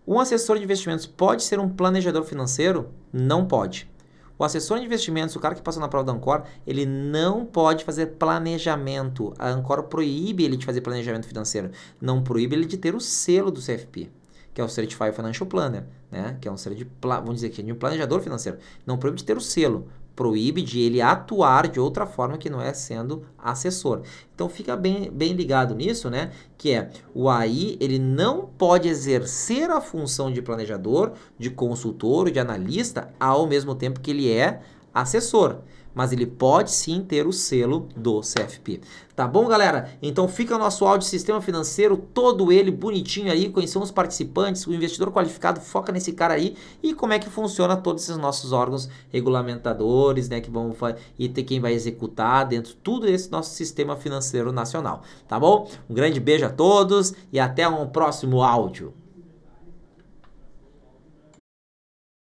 Um 0.08 0.20
assessor 0.20 0.58
de 0.58 0.64
investimentos 0.64 1.06
pode 1.06 1.44
ser 1.44 1.60
um 1.60 1.70
planejador 1.70 2.24
financeiro? 2.24 2.90
Não 3.14 3.46
pode. 3.46 3.90
O 4.38 4.44
assessor 4.44 4.80
de 4.80 4.86
investimentos, 4.86 5.36
o 5.36 5.40
cara 5.40 5.54
que 5.54 5.62
passou 5.62 5.80
na 5.80 5.88
prova 5.88 6.04
da 6.04 6.12
Ancor, 6.12 6.42
ele 6.66 6.84
não 6.88 7.46
pode 7.46 7.86
fazer 7.86 8.08
planejamento. 8.08 9.32
A 9.38 9.48
Ancor 9.50 9.84
proíbe 9.84 10.44
ele 10.44 10.58
de 10.58 10.66
fazer 10.66 10.82
planejamento 10.82 11.28
financeiro. 11.28 11.70
Não 12.02 12.24
proíbe 12.24 12.56
ele 12.56 12.66
de 12.66 12.78
ter 12.78 12.96
o 12.96 13.00
selo 13.00 13.52
do 13.52 13.62
CFP, 13.62 14.10
que 14.52 14.60
é 14.60 14.64
o 14.64 14.68
Certified 14.68 15.16
Financial 15.16 15.46
Planner, 15.48 15.84
né? 16.10 16.36
Que 16.42 16.48
é 16.48 16.52
um 16.52 16.58
selo 16.58 16.76
de, 16.76 16.88
vamos 17.00 17.36
dizer 17.36 17.48
aqui, 17.48 17.62
de 17.62 17.72
um 17.72 17.76
planejador 17.76 18.22
financeiro. 18.22 18.58
Não 18.84 18.98
proíbe 18.98 19.18
de 19.18 19.24
ter 19.24 19.38
o 19.38 19.42
selo 19.42 19.88
proíbe 20.16 20.62
de 20.62 20.80
ele 20.80 21.02
atuar 21.02 21.68
de 21.68 21.80
outra 21.80 22.06
forma 22.06 22.38
que 22.38 22.50
não 22.50 22.62
é 22.62 22.74
sendo 22.74 23.24
assessor. 23.38 24.02
Então 24.34 24.50
fica 24.50 24.76
bem, 24.76 25.10
bem 25.12 25.34
ligado 25.34 25.74
nisso, 25.74 26.10
né? 26.10 26.32
Que 26.58 26.72
é 26.72 26.90
o 27.14 27.30
AI 27.30 27.78
ele 27.80 28.00
não 28.00 28.46
pode 28.46 28.88
exercer 28.88 29.70
a 29.70 29.82
função 29.82 30.32
de 30.32 30.42
planejador, 30.42 31.14
de 31.38 31.50
consultor, 31.50 32.30
de 32.30 32.40
analista 32.40 33.14
ao 33.20 33.48
mesmo 33.48 33.76
tempo 33.76 34.00
que 34.00 34.12
ele 34.12 34.32
é 34.32 34.62
assessor 34.94 35.60
mas 35.94 36.12
ele 36.12 36.26
pode 36.26 36.72
sim 36.72 37.02
ter 37.02 37.28
o 37.28 37.34
selo 37.34 37.88
do 37.96 38.22
CFP. 38.22 38.82
Tá 39.16 39.28
bom, 39.28 39.48
galera? 39.48 39.90
Então 40.02 40.28
fica 40.28 40.56
o 40.56 40.60
nosso 40.60 40.86
áudio 40.86 41.08
sistema 41.08 41.42
financeiro, 41.42 41.98
todo 41.98 42.52
ele 42.52 42.72
bonitinho 42.72 43.32
aí, 43.32 43.52
são 43.68 43.82
os 43.82 43.92
participantes, 43.92 44.66
o 44.66 44.74
investidor 44.74 45.12
qualificado, 45.12 45.60
foca 45.60 45.92
nesse 45.92 46.14
cara 46.14 46.34
aí 46.34 46.56
e 46.82 46.94
como 46.94 47.14
é 47.14 47.20
que 47.20 47.30
funciona 47.30 47.76
todos 47.76 48.04
esses 48.04 48.18
nossos 48.18 48.52
órgãos 48.52 48.90
regulamentadores, 49.10 50.30
né, 50.30 50.40
que 50.40 50.50
vão 50.50 50.76
e 51.20 51.28
ter 51.28 51.44
quem 51.44 51.60
vai 51.60 51.74
executar 51.74 52.48
dentro 52.48 52.74
tudo 52.82 53.08
esse 53.08 53.32
nosso 53.32 53.54
sistema 53.54 53.96
financeiro 53.96 54.52
nacional, 54.52 55.04
tá 55.28 55.40
bom? 55.40 55.70
Um 55.90 55.94
grande 55.94 56.20
beijo 56.20 56.46
a 56.46 56.50
todos 56.50 57.14
e 57.32 57.40
até 57.40 57.68
um 57.68 57.88
próximo 57.88 58.42
áudio. 58.42 58.94